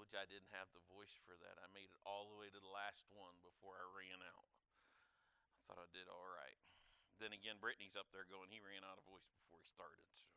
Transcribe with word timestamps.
told 0.00 0.16
you 0.16 0.16
I 0.16 0.32
didn't 0.32 0.56
have 0.56 0.72
the 0.72 0.80
voice 0.88 1.12
for 1.28 1.36
that. 1.44 1.60
I 1.60 1.68
made 1.76 1.92
it 1.92 2.00
all 2.08 2.32
the 2.32 2.40
way 2.40 2.48
to 2.48 2.56
the 2.56 2.72
last 2.72 3.04
one 3.12 3.36
before 3.44 3.76
I 3.76 3.84
ran 3.92 4.16
out. 4.24 4.48
I 5.52 5.60
thought 5.68 5.76
I 5.76 5.84
did 5.92 6.08
all 6.08 6.24
right. 6.24 6.56
Then 7.20 7.36
again, 7.36 7.60
Brittany's 7.60 8.00
up 8.00 8.08
there 8.08 8.24
going, 8.24 8.48
he 8.48 8.64
ran 8.64 8.80
out 8.80 8.96
of 8.96 9.04
voice 9.04 9.28
before 9.28 9.60
he 9.60 9.68
started. 9.68 10.00
So. 10.16 10.32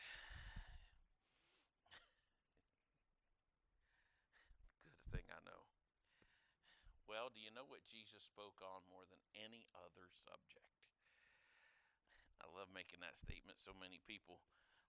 Good 4.88 5.04
thing 5.12 5.28
I 5.28 5.44
know. 5.44 5.68
Well, 7.04 7.28
do 7.28 7.44
you 7.44 7.52
know 7.52 7.68
what 7.68 7.84
Jesus 7.84 8.24
spoke 8.24 8.64
on 8.64 8.88
more 8.88 9.04
than 9.12 9.20
any 9.36 9.68
other 9.76 10.08
subject? 10.24 10.72
I 12.40 12.48
love 12.48 12.72
making 12.72 13.04
that 13.04 13.20
statement. 13.20 13.60
So 13.60 13.76
many 13.76 14.00
people 14.08 14.40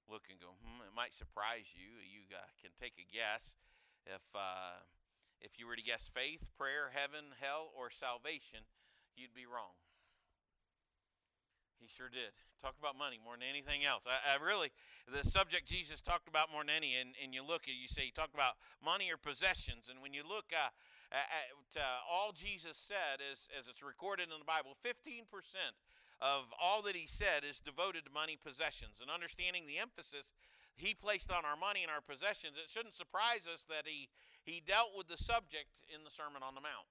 look 0.09 0.25
and 0.29 0.41
go, 0.41 0.57
hmm, 0.65 0.81
it 0.81 0.93
might 0.97 1.13
surprise 1.13 1.69
you. 1.77 2.01
You 2.01 2.25
uh, 2.33 2.41
can 2.57 2.73
take 2.81 2.97
a 2.97 3.07
guess. 3.07 3.53
If, 4.09 4.25
uh, 4.33 4.81
if 5.39 5.61
you 5.61 5.69
were 5.69 5.77
to 5.77 5.85
guess 5.85 6.09
faith, 6.09 6.49
prayer, 6.57 6.89
heaven, 6.91 7.37
hell, 7.37 7.69
or 7.77 7.93
salvation, 7.93 8.65
you'd 9.15 9.37
be 9.37 9.45
wrong. 9.45 9.77
He 11.79 11.87
sure 11.87 12.11
did. 12.11 12.35
Talk 12.59 12.75
about 12.75 12.99
money 12.99 13.15
more 13.23 13.39
than 13.39 13.47
anything 13.47 13.87
else. 13.87 14.03
I, 14.03 14.35
I, 14.35 14.43
really, 14.43 14.67
the 15.07 15.23
subject 15.23 15.63
Jesus 15.63 16.03
talked 16.03 16.27
about 16.27 16.51
more 16.51 16.59
than 16.59 16.75
any, 16.75 16.99
and, 16.99 17.15
and 17.23 17.31
you 17.31 17.39
look 17.39 17.71
and 17.71 17.77
you 17.79 17.87
say, 17.87 18.03
he 18.03 18.11
talked 18.11 18.35
about 18.35 18.59
money 18.83 19.07
or 19.07 19.15
possessions. 19.15 19.87
And 19.87 20.03
when 20.03 20.11
you 20.11 20.27
look 20.27 20.51
uh, 20.51 20.75
at 21.15 21.79
uh, 21.79 22.03
all 22.03 22.35
Jesus 22.35 22.75
said, 22.75 23.23
as, 23.23 23.47
as 23.55 23.71
it's 23.71 23.79
recorded 23.79 24.27
in 24.27 24.37
the 24.43 24.45
Bible, 24.45 24.75
15% 24.83 25.23
of 26.21 26.51
all 26.61 26.81
that 26.83 26.95
he 26.95 27.07
said 27.07 27.43
is 27.43 27.59
devoted 27.59 28.05
to 28.05 28.11
money 28.11 28.37
possessions. 28.37 28.99
And 29.01 29.09
understanding 29.09 29.67
the 29.67 29.79
emphasis 29.79 30.33
he 30.75 30.93
placed 30.93 31.31
on 31.31 31.43
our 31.43 31.57
money 31.57 31.83
and 31.83 31.91
our 31.91 32.01
possessions, 32.01 32.55
it 32.55 32.69
shouldn't 32.69 32.95
surprise 32.95 33.47
us 33.51 33.65
that 33.67 33.83
he, 33.85 34.07
he 34.43 34.61
dealt 34.65 34.95
with 34.95 35.07
the 35.07 35.17
subject 35.17 35.83
in 35.93 36.03
the 36.03 36.11
Sermon 36.11 36.43
on 36.43 36.55
the 36.55 36.61
Mount 36.61 36.87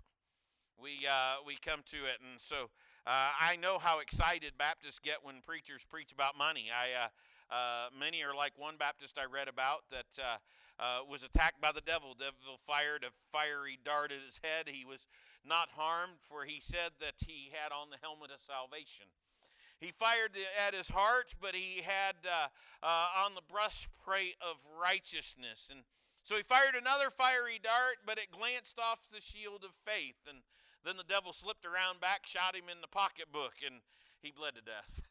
we 0.80 1.06
uh, 1.06 1.42
we 1.44 1.56
come 1.56 1.82
to 1.86 1.96
it, 2.06 2.22
and 2.22 2.40
so 2.40 2.70
uh, 3.06 3.30
I 3.34 3.56
know 3.56 3.78
how 3.78 3.98
excited 3.98 4.52
Baptists 4.58 4.98
get 4.98 5.18
when 5.22 5.42
preachers 5.42 5.84
preach 5.84 6.12
about 6.12 6.38
money. 6.38 6.66
I 6.70 7.06
uh, 7.06 7.08
uh 7.50 7.88
many 7.98 8.22
are 8.22 8.34
like 8.34 8.52
one 8.56 8.76
Baptist 8.78 9.18
I 9.18 9.24
read 9.24 9.48
about 9.48 9.84
that 9.90 10.12
uh, 10.18 10.36
uh, 10.78 11.00
was 11.08 11.22
attacked 11.22 11.60
by 11.60 11.72
the 11.72 11.80
devil. 11.80 12.14
The 12.14 12.30
devil 12.30 12.60
fired 12.66 13.04
a 13.04 13.10
fiery 13.32 13.78
dart 13.84 14.12
at 14.12 14.24
his 14.24 14.40
head. 14.42 14.68
He 14.68 14.84
was 14.84 15.06
not 15.44 15.68
harmed, 15.74 16.20
for 16.20 16.44
he 16.44 16.60
said 16.60 16.92
that 17.00 17.14
he 17.26 17.50
had 17.52 17.72
on 17.72 17.90
the 17.90 17.98
helmet 18.02 18.30
of 18.30 18.40
salvation. 18.40 19.06
He 19.80 19.90
fired 19.92 20.32
at 20.66 20.74
his 20.74 20.88
heart, 20.88 21.34
but 21.40 21.54
he 21.54 21.82
had 21.82 22.16
on 22.82 23.34
the 23.34 23.46
breastplate 23.50 24.36
of 24.40 24.56
righteousness 24.80 25.68
and. 25.70 25.82
So 26.24 26.36
he 26.36 26.42
fired 26.42 26.74
another 26.74 27.08
fiery 27.08 27.58
dart, 27.62 28.04
but 28.04 28.18
it 28.18 28.30
glanced 28.30 28.78
off 28.78 29.08
the 29.08 29.20
shield 29.20 29.64
of 29.64 29.70
faith. 29.86 30.28
And 30.28 30.44
then 30.84 30.98
the 30.98 31.08
devil 31.08 31.32
slipped 31.32 31.64
around 31.64 32.00
back, 32.00 32.26
shot 32.26 32.54
him 32.54 32.68
in 32.70 32.82
the 32.82 32.86
pocketbook, 32.86 33.54
and 33.64 33.80
he 34.20 34.30
bled 34.30 34.54
to 34.56 34.60
death. 34.60 35.07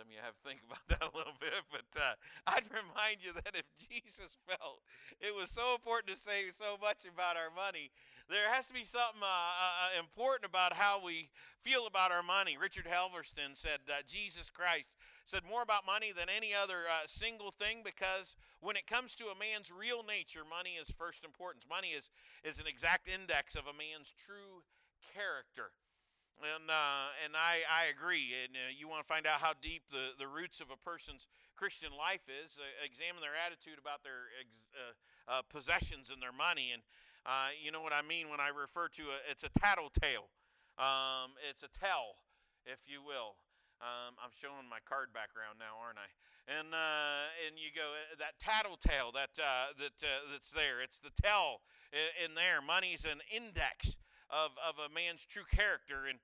Some 0.00 0.08
of 0.08 0.16
you 0.16 0.24
have 0.24 0.32
to 0.32 0.48
think 0.48 0.64
about 0.68 0.80
that 0.88 1.04
a 1.04 1.12
little 1.12 1.36
bit, 1.36 1.60
but 1.68 1.84
uh, 1.92 2.16
I'd 2.48 2.64
remind 2.72 3.20
you 3.20 3.36
that 3.36 3.52
if 3.52 3.68
Jesus 3.76 4.32
felt 4.48 4.80
it 5.20 5.36
was 5.36 5.52
so 5.52 5.76
important 5.76 6.08
to 6.08 6.16
say 6.16 6.48
so 6.48 6.80
much 6.80 7.04
about 7.04 7.36
our 7.36 7.52
money, 7.52 7.92
there 8.32 8.48
has 8.48 8.64
to 8.72 8.72
be 8.72 8.88
something 8.88 9.20
uh, 9.20 9.28
uh, 9.28 9.92
uh 9.92 10.00
important 10.00 10.48
about 10.48 10.72
how 10.72 11.04
we 11.04 11.28
feel 11.60 11.84
about 11.84 12.16
our 12.16 12.24
money. 12.24 12.56
Richard 12.56 12.88
Halverson 12.88 13.52
said 13.52 13.84
Jesus 14.08 14.48
Christ 14.48 14.96
said 15.28 15.44
more 15.44 15.60
about 15.60 15.84
money 15.84 16.16
than 16.16 16.32
any 16.32 16.56
other 16.56 16.88
uh, 16.88 17.04
single 17.04 17.52
thing 17.52 17.84
because 17.84 18.40
when 18.64 18.80
it 18.80 18.88
comes 18.88 19.12
to 19.20 19.28
a 19.28 19.36
man's 19.36 19.68
real 19.68 20.00
nature, 20.00 20.48
money 20.48 20.80
is 20.80 20.88
first 20.96 21.28
importance. 21.28 21.68
Money 21.68 21.92
is, 21.92 22.08
is 22.40 22.56
an 22.56 22.64
exact 22.64 23.04
index 23.04 23.52
of 23.52 23.68
a 23.68 23.76
man's 23.76 24.16
true 24.16 24.64
character. 25.12 25.76
And, 26.40 26.72
uh, 26.72 27.12
and 27.20 27.36
I, 27.36 27.60
I 27.68 27.92
agree. 27.92 28.32
And 28.32 28.56
uh, 28.56 28.72
you 28.72 28.88
want 28.88 29.04
to 29.04 29.08
find 29.08 29.28
out 29.28 29.44
how 29.44 29.52
deep 29.60 29.84
the, 29.92 30.16
the 30.16 30.24
roots 30.24 30.64
of 30.64 30.72
a 30.72 30.78
person's 30.80 31.28
Christian 31.52 31.92
life 31.92 32.24
is, 32.32 32.56
uh, 32.56 32.64
examine 32.80 33.20
their 33.20 33.36
attitude 33.36 33.76
about 33.76 34.00
their 34.00 34.32
ex, 34.40 34.64
uh, 34.72 34.96
uh, 35.28 35.44
possessions 35.52 36.08
and 36.08 36.16
their 36.24 36.32
money. 36.32 36.72
And 36.72 36.80
uh, 37.28 37.52
you 37.52 37.68
know 37.68 37.84
what 37.84 37.92
I 37.92 38.00
mean 38.00 38.32
when 38.32 38.40
I 38.40 38.48
refer 38.48 38.88
to 38.96 39.12
it, 39.12 39.28
it's 39.28 39.44
a 39.44 39.52
tattletale. 39.52 40.32
Um, 40.80 41.36
it's 41.44 41.60
a 41.60 41.68
tell, 41.68 42.24
if 42.64 42.88
you 42.88 43.04
will. 43.04 43.36
Um, 43.84 44.16
I'm 44.16 44.32
showing 44.32 44.64
my 44.64 44.80
card 44.88 45.12
background 45.12 45.60
now, 45.60 45.76
aren't 45.76 46.00
I? 46.00 46.08
And 46.48 46.72
and 47.46 47.56
you 47.56 47.72
go 47.72 47.96
that 48.18 48.36
tattletale 48.40 49.12
that 49.12 49.32
that 49.36 49.96
that's 50.32 50.52
there. 50.52 50.80
It's 50.80 51.00
the 51.00 51.12
tell 51.16 51.60
in, 51.92 52.28
in 52.28 52.34
there. 52.34 52.60
Money's 52.60 53.04
an 53.04 53.20
index 53.32 53.96
of, 54.32 54.52
of 54.62 54.78
a 54.78 54.92
man's 54.92 55.26
true 55.26 55.44
character. 55.50 56.06
And, 56.08 56.18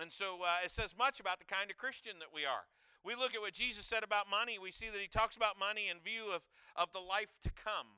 and 0.00 0.10
so 0.10 0.42
uh, 0.42 0.64
it 0.64 0.70
says 0.70 0.94
much 0.96 1.20
about 1.20 1.38
the 1.38 1.44
kind 1.44 1.70
of 1.70 1.76
Christian 1.76 2.18
that 2.18 2.34
we 2.34 2.44
are. 2.44 2.66
We 3.04 3.14
look 3.14 3.34
at 3.34 3.40
what 3.40 3.54
Jesus 3.54 3.86
said 3.86 4.02
about 4.02 4.28
money, 4.28 4.58
we 4.58 4.72
see 4.72 4.88
that 4.92 5.00
he 5.00 5.08
talks 5.08 5.36
about 5.36 5.58
money 5.58 5.88
in 5.88 6.04
view 6.04 6.28
of, 6.34 6.44
of 6.76 6.92
the 6.92 7.00
life 7.00 7.40
to 7.42 7.50
come. 7.50 7.96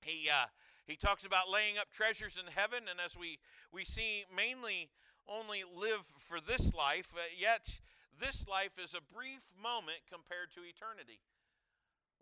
He, 0.00 0.28
uh, 0.30 0.48
he 0.86 0.96
talks 0.96 1.24
about 1.24 1.50
laying 1.50 1.76
up 1.76 1.92
treasures 1.92 2.38
in 2.40 2.48
heaven, 2.48 2.88
and 2.88 2.96
as 2.96 3.16
we, 3.16 3.38
we 3.72 3.84
see, 3.84 4.24
mainly 4.34 4.88
only 5.28 5.64
live 5.66 6.06
for 6.16 6.40
this 6.40 6.72
life, 6.72 7.12
uh, 7.12 7.28
yet 7.36 7.80
this 8.16 8.46
life 8.48 8.78
is 8.80 8.94
a 8.94 9.02
brief 9.02 9.42
moment 9.52 10.06
compared 10.08 10.54
to 10.54 10.64
eternity. 10.64 11.20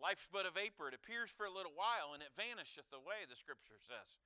Life's 0.03 0.27
but 0.27 0.49
a 0.49 0.51
vapor. 0.51 0.91
It 0.91 0.99
appears 0.99 1.31
for 1.31 1.47
a 1.47 1.55
little 1.55 1.73
while 1.77 2.13
and 2.13 2.23
it 2.23 2.35
vanisheth 2.35 2.91
away, 2.91 3.23
the 3.31 3.39
scripture 3.39 3.79
says. 3.79 4.19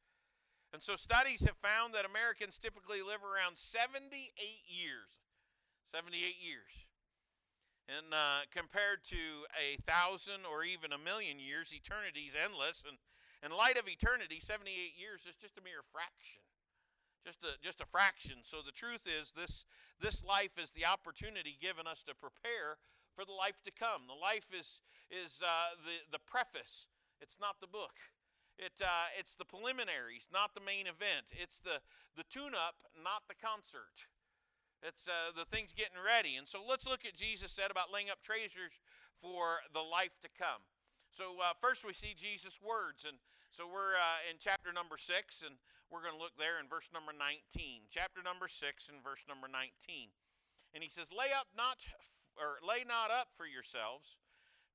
And 0.72 0.82
so 0.82 0.96
studies 0.96 1.44
have 1.46 1.56
found 1.56 1.94
that 1.94 2.04
Americans 2.04 2.58
typically 2.58 3.00
live 3.00 3.24
around 3.24 3.56
78 3.56 4.36
years. 4.68 5.24
78 5.88 6.36
years. 6.36 6.84
And 7.88 8.12
uh, 8.12 8.44
compared 8.52 9.00
to 9.08 9.48
a 9.56 9.80
thousand 9.88 10.44
or 10.44 10.62
even 10.62 10.92
a 10.92 11.00
million 11.00 11.40
years, 11.40 11.72
eternity 11.72 12.28
is 12.28 12.36
endless. 12.36 12.84
And 12.84 13.00
in 13.40 13.56
light 13.56 13.80
of 13.80 13.88
eternity, 13.88 14.44
78 14.44 14.92
years 14.92 15.24
is 15.24 15.40
just 15.40 15.56
a 15.56 15.64
mere 15.64 15.80
fraction. 15.88 16.44
Just 17.24 17.40
a, 17.48 17.56
just 17.64 17.80
a 17.80 17.88
fraction. 17.88 18.44
So 18.44 18.60
the 18.60 18.76
truth 18.76 19.08
is, 19.08 19.32
this, 19.32 19.64
this 20.00 20.20
life 20.20 20.60
is 20.60 20.70
the 20.70 20.84
opportunity 20.84 21.56
given 21.56 21.88
us 21.88 22.04
to 22.04 22.14
prepare 22.14 22.76
for 23.16 23.24
the 23.24 23.32
life 23.32 23.64
to 23.64 23.72
come. 23.72 24.04
The 24.04 24.20
life 24.20 24.52
is, 24.52 24.84
is 25.08 25.40
uh, 25.40 25.80
the, 25.80 25.96
the 26.12 26.22
preface, 26.28 26.86
it's 27.20 27.40
not 27.40 27.56
the 27.60 27.66
book. 27.66 27.96
It, 28.58 28.82
uh, 28.82 29.14
it's 29.14 29.38
the 29.38 29.46
preliminaries, 29.46 30.26
not 30.34 30.54
the 30.54 30.60
main 30.60 30.91
event. 30.91 31.30
It's 31.30 31.62
the, 31.62 31.78
the 32.19 32.26
tune 32.26 32.58
up, 32.58 32.82
not 32.98 33.22
the 33.30 33.38
concert. 33.38 34.10
It's 34.82 35.06
uh, 35.06 35.30
the 35.34 35.46
things 35.46 35.70
getting 35.70 35.98
ready. 35.98 36.34
And 36.34 36.46
so 36.46 36.58
let's 36.66 36.86
look 36.86 37.06
at 37.06 37.14
Jesus 37.14 37.54
said 37.54 37.70
about 37.70 37.94
laying 37.94 38.10
up 38.10 38.19
treasures 38.22 38.82
for 39.22 39.62
the 39.74 39.82
life 39.82 40.19
to 40.22 40.30
come. 40.34 40.62
So 41.10 41.38
uh, 41.38 41.54
first 41.62 41.86
we 41.86 41.94
see 41.94 42.14
Jesus' 42.14 42.58
words, 42.58 43.06
and 43.06 43.19
so 43.50 43.66
we're 43.66 43.96
uh, 43.98 44.26
in 44.30 44.38
chapter 44.38 44.75
number 44.75 44.98
six, 44.98 45.42
and 45.42 45.56
we're 45.90 46.04
going 46.04 46.14
to 46.14 46.20
look 46.20 46.36
there 46.38 46.60
in 46.60 46.69
verse 46.69 46.90
number 46.92 47.16
19. 47.16 47.88
Chapter 47.90 48.22
number 48.22 48.46
six 48.46 48.90
and 48.90 49.02
verse 49.02 49.25
number 49.26 49.48
19, 49.48 50.12
and 50.76 50.84
he 50.84 50.90
says, 50.92 51.08
"Lay 51.10 51.32
up 51.32 51.48
not, 51.56 51.80
or 52.36 52.60
lay 52.60 52.84
not 52.86 53.10
up 53.10 53.32
for 53.34 53.48
yourselves 53.48 54.20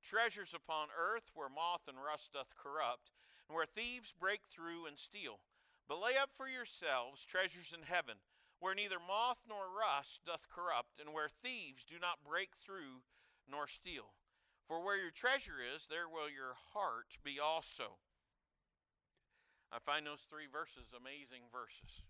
treasures 0.04 0.52
upon 0.52 0.92
earth, 0.92 1.32
where 1.32 1.48
moth 1.48 1.88
and 1.88 1.96
rust 1.96 2.36
doth 2.36 2.52
corrupt, 2.54 3.13
and 3.48 3.56
where 3.56 3.66
thieves 3.66 4.12
break 4.12 4.40
through 4.48 4.86
and 4.86 4.98
steal. 4.98 5.40
But 5.88 6.00
lay 6.00 6.16
up 6.16 6.30
for 6.36 6.48
yourselves 6.48 7.24
treasures 7.24 7.74
in 7.74 7.84
heaven, 7.84 8.16
where 8.58 8.74
neither 8.74 8.98
moth 8.98 9.42
nor 9.48 9.68
rust 9.68 10.24
doth 10.24 10.48
corrupt, 10.48 10.98
and 10.98 11.12
where 11.12 11.28
thieves 11.28 11.84
do 11.84 11.98
not 12.00 12.24
break 12.24 12.56
through 12.56 13.04
nor 13.48 13.66
steal. 13.66 14.14
For 14.66 14.82
where 14.82 14.96
your 14.96 15.10
treasure 15.10 15.60
is, 15.60 15.86
there 15.86 16.08
will 16.08 16.30
your 16.30 16.56
heart 16.72 17.20
be 17.22 17.38
also. 17.38 18.00
I 19.70 19.78
find 19.78 20.06
those 20.06 20.24
three 20.30 20.46
verses 20.50 20.94
amazing 20.96 21.50
verses. 21.52 22.06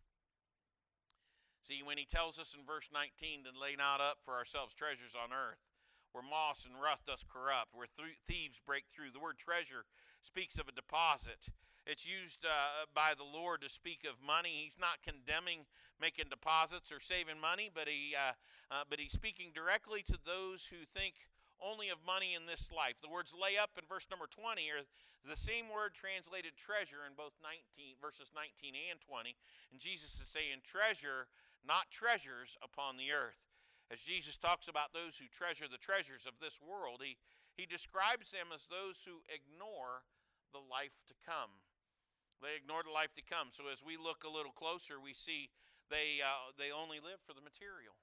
See, 1.67 1.83
when 1.83 1.99
he 1.99 2.05
tells 2.05 2.39
us 2.39 2.55
in 2.55 2.63
verse 2.63 2.93
19 2.93 3.45
to 3.45 3.59
lay 3.59 3.75
not 3.75 4.01
up 4.01 4.19
for 4.23 4.35
ourselves 4.35 4.75
treasures 4.75 5.17
on 5.17 5.33
earth, 5.33 5.65
where 6.15 6.23
moss 6.23 6.63
and 6.63 6.79
rust 6.79 7.11
does 7.11 7.27
corrupt, 7.27 7.75
where 7.75 7.91
th- 7.99 8.23
thieves 8.23 8.63
break 8.63 8.87
through. 8.87 9.11
The 9.11 9.19
word 9.19 9.37
treasure 9.37 9.83
speaks 10.23 10.63
of 10.63 10.71
a 10.71 10.73
deposit. 10.73 11.51
It's 11.85 12.07
used 12.07 12.47
uh, 12.47 12.87
by 12.95 13.19
the 13.19 13.27
Lord 13.27 13.61
to 13.61 13.69
speak 13.69 14.07
of 14.07 14.23
money. 14.23 14.63
He's 14.63 14.79
not 14.79 15.03
condemning 15.03 15.67
making 15.99 16.31
deposits 16.31 16.95
or 16.95 17.03
saving 17.03 17.43
money, 17.43 17.69
but 17.69 17.91
he 17.91 18.15
uh, 18.15 18.39
uh, 18.71 18.87
but 18.89 19.03
he's 19.03 19.13
speaking 19.13 19.51
directly 19.53 20.07
to 20.07 20.17
those 20.25 20.71
who 20.71 20.87
think 20.87 21.27
only 21.59 21.91
of 21.91 21.99
money 22.07 22.33
in 22.39 22.47
this 22.47 22.71
life. 22.71 23.03
The 23.03 23.13
words 23.13 23.35
lay 23.35 23.59
up 23.59 23.75
in 23.75 23.85
verse 23.91 24.07
number 24.07 24.31
20 24.31 24.65
are 24.71 24.87
the 25.27 25.37
same 25.37 25.67
word 25.67 25.95
translated 25.95 26.57
treasure 26.57 27.05
in 27.09 27.19
both 27.19 27.35
19 27.43 27.99
verses 28.01 28.31
19 28.35 28.75
and 28.91 29.01
20. 29.03 29.35
And 29.73 29.81
Jesus 29.83 30.15
is 30.23 30.31
saying 30.31 30.63
treasure, 30.63 31.29
not 31.67 31.91
treasures 31.91 32.57
upon 32.63 32.97
the 32.97 33.13
earth. 33.13 33.54
As 33.95 34.03
Jesus 34.03 34.35
talks 34.35 34.67
about 34.67 34.91
those 34.91 35.15
who 35.15 35.31
treasure 35.31 35.71
the 35.71 35.79
treasures 35.79 36.27
of 36.27 36.43
this 36.43 36.59
world, 36.59 36.99
he, 36.99 37.15
he 37.55 37.63
describes 37.63 38.35
them 38.35 38.51
as 38.51 38.67
those 38.67 39.07
who 39.07 39.23
ignore 39.31 40.03
the 40.51 40.59
life 40.59 40.99
to 41.07 41.15
come. 41.23 41.63
They 42.43 42.59
ignore 42.59 42.83
the 42.83 42.91
life 42.91 43.15
to 43.15 43.23
come. 43.23 43.55
So 43.55 43.71
as 43.71 43.87
we 43.87 43.95
look 43.95 44.27
a 44.27 44.35
little 44.35 44.51
closer, 44.51 44.99
we 44.99 45.15
see 45.15 45.55
they, 45.95 46.19
uh, 46.19 46.51
they 46.59 46.75
only 46.75 46.99
live 46.99 47.23
for 47.23 47.39
the 47.39 47.47
material. 47.47 47.95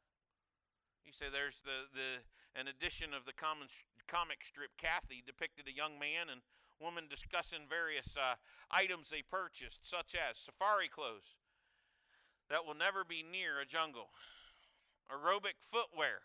You 1.04 1.12
say 1.12 1.28
there's 1.28 1.60
the, 1.60 1.92
the 1.92 2.24
an 2.56 2.72
edition 2.72 3.12
of 3.12 3.28
the 3.28 3.36
common, 3.36 3.68
comic 4.08 4.48
strip 4.48 4.72
Cathy 4.80 5.20
depicted 5.20 5.68
a 5.68 5.76
young 5.76 6.00
man 6.00 6.32
and 6.32 6.40
woman 6.80 7.12
discussing 7.12 7.68
various 7.68 8.16
uh, 8.16 8.40
items 8.72 9.12
they 9.12 9.28
purchased, 9.28 9.84
such 9.84 10.16
as 10.16 10.40
safari 10.40 10.88
clothes 10.88 11.36
that 12.48 12.64
will 12.64 12.80
never 12.80 13.04
be 13.04 13.28
near 13.28 13.60
a 13.60 13.68
jungle, 13.68 14.08
aerobic 15.12 15.60
footwear 15.60 16.24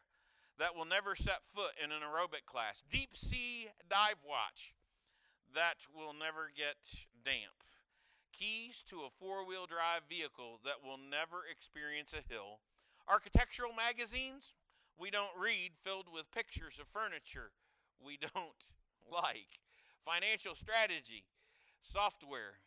that 0.58 0.74
will 0.74 0.86
never 0.86 1.14
set 1.14 1.44
foot 1.44 1.72
in 1.82 1.92
an 1.92 2.00
aerobic 2.00 2.46
class, 2.46 2.82
deep 2.88 3.16
sea 3.16 3.68
dive 3.90 4.22
watch 4.26 4.74
that 5.54 5.84
will 5.94 6.14
never 6.14 6.50
get 6.56 6.76
damp, 7.24 7.60
keys 8.32 8.82
to 8.88 9.00
a 9.02 9.10
four 9.18 9.46
wheel 9.46 9.66
drive 9.66 10.02
vehicle 10.08 10.60
that 10.64 10.82
will 10.82 10.98
never 10.98 11.44
experience 11.50 12.14
a 12.14 12.24
hill, 12.32 12.60
architectural 13.08 13.72
magazines 13.72 14.54
we 14.98 15.10
don't 15.10 15.36
read 15.38 15.72
filled 15.84 16.08
with 16.12 16.32
pictures 16.32 16.78
of 16.80 16.88
furniture 16.88 17.52
we 18.00 18.16
don't 18.34 18.62
like, 19.10 19.60
financial 20.04 20.54
strategy, 20.54 21.24
software, 21.80 22.60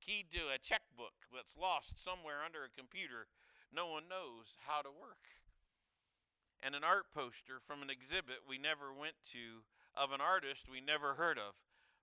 key 0.00 0.24
to 0.32 0.50
a 0.50 0.58
checkbook 0.58 1.28
that's 1.34 1.56
lost 1.56 2.02
somewhere 2.02 2.42
under 2.44 2.64
a 2.64 2.76
computer. 2.76 3.28
No 3.74 3.86
one 3.86 4.08
knows 4.08 4.58
how 4.66 4.82
to 4.82 4.90
work, 4.90 5.41
and 6.62 6.74
an 6.74 6.84
art 6.86 7.10
poster 7.12 7.58
from 7.58 7.82
an 7.82 7.90
exhibit 7.90 8.46
we 8.48 8.56
never 8.56 8.94
went 8.94 9.18
to 9.34 9.66
of 9.98 10.12
an 10.14 10.22
artist 10.22 10.70
we 10.70 10.80
never 10.80 11.14
heard 11.14 11.36
of. 11.36 11.58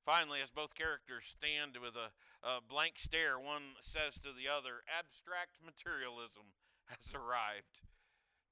Finally, 0.06 0.42
as 0.42 0.52
both 0.52 0.76
characters 0.76 1.26
stand 1.26 1.78
with 1.80 1.96
a, 1.96 2.12
a 2.44 2.60
blank 2.60 3.00
stare, 3.00 3.40
one 3.40 3.80
says 3.82 4.16
to 4.20 4.36
the 4.36 4.48
other, 4.48 4.84
Abstract 4.88 5.60
materialism 5.64 6.56
has 6.92 7.16
arrived. 7.16 7.84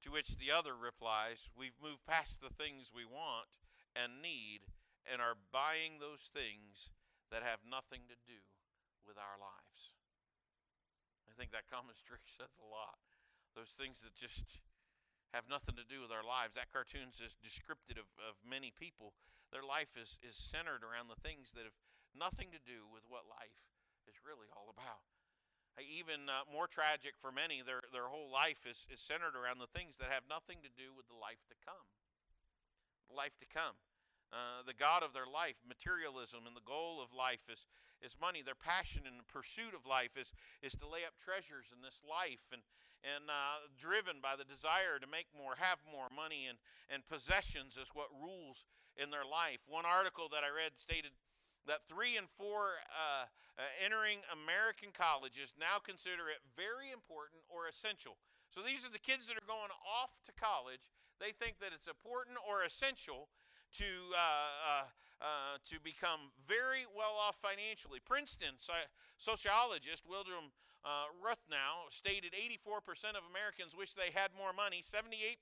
To 0.06 0.14
which 0.14 0.38
the 0.38 0.54
other 0.54 0.78
replies, 0.78 1.50
We've 1.58 1.76
moved 1.82 2.06
past 2.06 2.40
the 2.40 2.54
things 2.54 2.94
we 2.94 3.04
want 3.04 3.50
and 3.96 4.22
need 4.22 4.70
and 5.02 5.18
are 5.18 5.40
buying 5.50 5.98
those 5.98 6.30
things 6.30 6.92
that 7.32 7.42
have 7.42 7.66
nothing 7.66 8.06
to 8.08 8.16
do 8.28 8.40
with 9.02 9.16
our 9.16 9.40
lives. 9.40 9.96
I 11.26 11.34
think 11.34 11.50
that 11.52 11.66
common 11.72 11.96
trick 12.06 12.24
says 12.28 12.60
a 12.60 12.68
lot. 12.68 13.00
Those 13.56 13.74
things 13.74 14.04
that 14.04 14.14
just 14.14 14.60
have 15.36 15.48
nothing 15.48 15.76
to 15.76 15.84
do 15.84 16.00
with 16.00 16.12
our 16.12 16.24
lives. 16.24 16.56
That 16.56 16.72
cartoon's 16.72 17.20
is 17.20 17.36
descriptive 17.36 18.00
of, 18.00 18.08
of 18.16 18.34
many 18.40 18.72
people. 18.72 19.12
Their 19.52 19.64
life 19.64 19.92
is, 19.96 20.16
is 20.24 20.36
centered 20.36 20.80
around 20.84 21.12
the 21.12 21.20
things 21.20 21.52
that 21.52 21.68
have 21.68 21.76
nothing 22.16 22.48
to 22.52 22.60
do 22.60 22.88
with 22.88 23.04
what 23.08 23.28
life 23.28 23.56
is 24.08 24.16
really 24.24 24.48
all 24.52 24.72
about. 24.72 25.04
Even 25.78 26.26
uh, 26.26 26.42
more 26.50 26.66
tragic 26.66 27.14
for 27.22 27.30
many, 27.30 27.62
their, 27.62 27.86
their 27.94 28.10
whole 28.10 28.26
life 28.26 28.66
is, 28.66 28.82
is 28.90 28.98
centered 28.98 29.38
around 29.38 29.62
the 29.62 29.70
things 29.70 29.94
that 30.00 30.10
have 30.10 30.26
nothing 30.26 30.58
to 30.64 30.72
do 30.74 30.90
with 30.90 31.06
the 31.06 31.14
life 31.14 31.38
to 31.46 31.56
come. 31.62 31.86
The 33.06 33.14
life 33.14 33.38
to 33.38 33.46
come. 33.46 33.78
Uh, 34.34 34.66
the 34.66 34.74
God 34.74 35.06
of 35.06 35.14
their 35.14 35.28
life, 35.28 35.56
materialism, 35.62 36.44
and 36.50 36.58
the 36.58 36.66
goal 36.66 36.98
of 36.98 37.14
life 37.14 37.46
is, 37.46 37.64
is 38.02 38.18
money. 38.18 38.42
Their 38.42 38.58
passion 38.58 39.06
and 39.06 39.22
pursuit 39.30 39.72
of 39.72 39.86
life 39.86 40.18
is, 40.18 40.34
is 40.66 40.74
to 40.82 40.90
lay 40.90 41.06
up 41.06 41.14
treasures 41.14 41.70
in 41.70 41.80
this 41.80 42.02
life 42.02 42.42
and, 42.50 42.60
and 43.06 43.30
uh, 43.30 43.66
driven 43.78 44.18
by 44.22 44.34
the 44.34 44.46
desire 44.46 44.98
to 44.98 45.06
make 45.06 45.30
more, 45.34 45.54
have 45.58 45.78
more 45.86 46.10
money, 46.10 46.50
and, 46.50 46.58
and 46.90 47.06
possessions 47.06 47.78
is 47.78 47.94
what 47.94 48.10
rules 48.14 48.66
in 48.98 49.10
their 49.10 49.26
life. 49.26 49.62
One 49.70 49.86
article 49.86 50.26
that 50.34 50.42
I 50.42 50.50
read 50.50 50.74
stated 50.74 51.14
that 51.66 51.86
three 51.86 52.16
and 52.16 52.26
four 52.26 52.80
uh, 52.90 53.28
uh, 53.58 53.62
entering 53.78 54.24
American 54.32 54.90
colleges 54.90 55.52
now 55.58 55.78
consider 55.78 56.32
it 56.32 56.42
very 56.56 56.90
important 56.90 57.44
or 57.46 57.68
essential. 57.68 58.16
So 58.48 58.64
these 58.64 58.82
are 58.82 58.90
the 58.90 59.02
kids 59.02 59.28
that 59.28 59.36
are 59.36 59.46
going 59.46 59.70
off 59.84 60.18
to 60.24 60.32
college. 60.32 60.88
They 61.20 61.36
think 61.36 61.60
that 61.60 61.76
it's 61.76 61.86
important 61.86 62.40
or 62.40 62.64
essential 62.64 63.28
to 63.76 63.90
uh, 64.16 64.18
uh, 64.18 64.86
uh, 65.20 65.54
to 65.66 65.76
become 65.82 66.32
very 66.46 66.88
well 66.88 67.18
off 67.20 67.36
financially. 67.36 68.00
Princeton 68.00 68.56
sociologist 69.18 70.06
William 70.08 70.54
uh, 70.88 71.12
Wuthnow 71.20 71.92
stated 71.92 72.32
84% 72.32 73.12
of 73.12 73.28
Americans 73.28 73.76
wish 73.76 73.92
they 73.92 74.08
had 74.08 74.32
more 74.32 74.56
money. 74.56 74.80
78% 74.80 75.36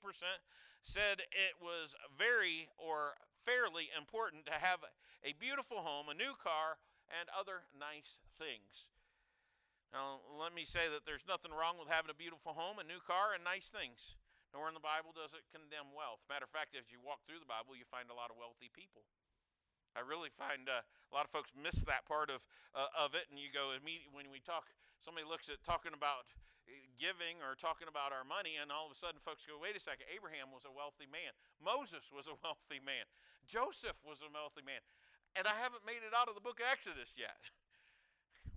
said 0.83 1.23
it 1.31 1.55
was 1.63 1.95
very 2.19 2.67
or 2.75 3.15
fairly 3.47 3.87
important 3.95 4.43
to 4.51 4.59
have 4.59 4.83
a 5.23 5.31
beautiful 5.39 5.87
home, 5.87 6.11
a 6.11 6.17
new 6.19 6.35
car, 6.35 6.83
and 7.07 7.31
other 7.31 7.63
nice 7.71 8.19
things. 8.35 8.91
Now, 9.95 10.19
let 10.35 10.51
me 10.51 10.67
say 10.67 10.91
that 10.91 11.07
there's 11.07 11.23
nothing 11.23 11.55
wrong 11.55 11.79
with 11.79 11.87
having 11.87 12.11
a 12.11 12.17
beautiful 12.19 12.51
home, 12.51 12.75
a 12.75 12.83
new 12.83 12.99
car, 12.99 13.31
and 13.31 13.39
nice 13.39 13.71
things. 13.71 14.19
Nowhere 14.51 14.67
in 14.67 14.75
the 14.75 14.83
Bible 14.83 15.15
does 15.15 15.31
it 15.31 15.47
condemn 15.47 15.95
wealth. 15.95 16.19
Matter 16.27 16.43
of 16.43 16.51
fact, 16.51 16.75
as 16.75 16.91
you 16.91 16.99
walk 16.99 17.23
through 17.23 17.39
the 17.39 17.47
Bible, 17.47 17.79
you 17.79 17.87
find 17.87 18.11
a 18.11 18.17
lot 18.19 18.27
of 18.27 18.35
wealthy 18.35 18.67
people. 18.67 19.07
I 19.95 20.03
really 20.03 20.29
find 20.29 20.67
uh, 20.67 20.83
a 20.83 21.11
lot 21.15 21.23
of 21.23 21.31
folks 21.31 21.55
miss 21.55 21.87
that 21.87 22.03
part 22.03 22.27
of 22.27 22.43
uh, 22.75 22.91
of 22.93 23.15
it, 23.15 23.31
and 23.31 23.39
you 23.39 23.47
go 23.47 23.71
immediately 23.73 24.11
when 24.11 24.27
we 24.27 24.43
talk. 24.43 24.67
Somebody 25.01 25.25
looks 25.25 25.47
at 25.47 25.61
talking 25.63 25.93
about 25.93 26.29
uh, 26.65 26.73
giving 26.99 27.39
or 27.45 27.53
talking 27.53 27.87
about 27.87 28.11
our 28.11 28.27
money, 28.27 28.59
and 28.59 28.73
all 28.73 28.89
of 28.89 28.93
a 28.93 28.99
sudden, 28.99 29.21
folks 29.21 29.45
go, 29.45 29.57
"Wait 29.57 29.77
a 29.77 29.81
second! 29.81 30.09
Abraham 30.09 30.51
was 30.51 30.65
a 30.65 30.73
wealthy 30.73 31.07
man. 31.07 31.33
Moses 31.61 32.09
was 32.11 32.27
a 32.27 32.35
wealthy 32.43 32.81
man. 32.81 33.07
Joseph 33.45 33.97
was 34.01 34.21
a 34.25 34.29
wealthy 34.29 34.65
man." 34.65 34.81
And 35.37 35.45
I 35.45 35.53
haven't 35.53 35.85
made 35.85 36.01
it 36.01 36.17
out 36.17 36.31
of 36.31 36.33
the 36.33 36.41
book 36.41 36.57
of 36.57 36.67
Exodus 36.69 37.13
yet. 37.17 37.37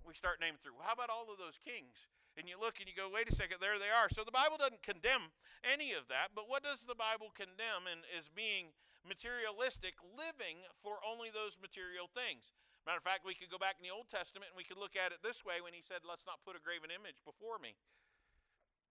We 0.01 0.17
start 0.17 0.41
naming 0.41 0.57
through. 0.57 0.81
How 0.81 0.97
about 0.97 1.13
all 1.13 1.29
of 1.29 1.37
those 1.37 1.61
kings? 1.61 2.09
and 2.37 2.47
you 2.47 2.55
look 2.55 2.79
and 2.79 2.87
you 2.87 2.95
go, 2.95 3.11
wait 3.11 3.27
a 3.27 3.35
second, 3.35 3.59
there 3.59 3.79
they 3.79 3.91
are. 3.91 4.07
So 4.07 4.23
the 4.23 4.31
Bible 4.31 4.55
doesn't 4.55 4.83
condemn 4.83 5.35
any 5.67 5.91
of 5.91 6.07
that, 6.07 6.31
but 6.31 6.47
what 6.47 6.63
does 6.63 6.87
the 6.87 6.95
Bible 6.95 7.31
condemn 7.35 7.91
and 7.91 8.07
is 8.07 8.31
being 8.31 8.71
materialistic, 9.03 9.99
living 10.15 10.63
for 10.79 11.03
only 11.03 11.27
those 11.27 11.59
material 11.59 12.07
things? 12.07 12.55
Matter 12.85 12.97
of 12.97 13.05
fact, 13.05 13.21
we 13.21 13.37
could 13.37 13.53
go 13.53 13.61
back 13.61 13.77
in 13.77 13.85
the 13.85 13.93
Old 13.93 14.09
Testament 14.09 14.49
and 14.49 14.57
we 14.57 14.65
could 14.65 14.81
look 14.81 14.97
at 14.97 15.13
it 15.13 15.21
this 15.21 15.45
way 15.45 15.61
when 15.61 15.77
he 15.77 15.85
said, 15.85 16.01
Let's 16.01 16.25
not 16.25 16.41
put 16.41 16.57
a 16.57 16.61
graven 16.61 16.89
image 16.89 17.21
before 17.21 17.61
me. 17.61 17.77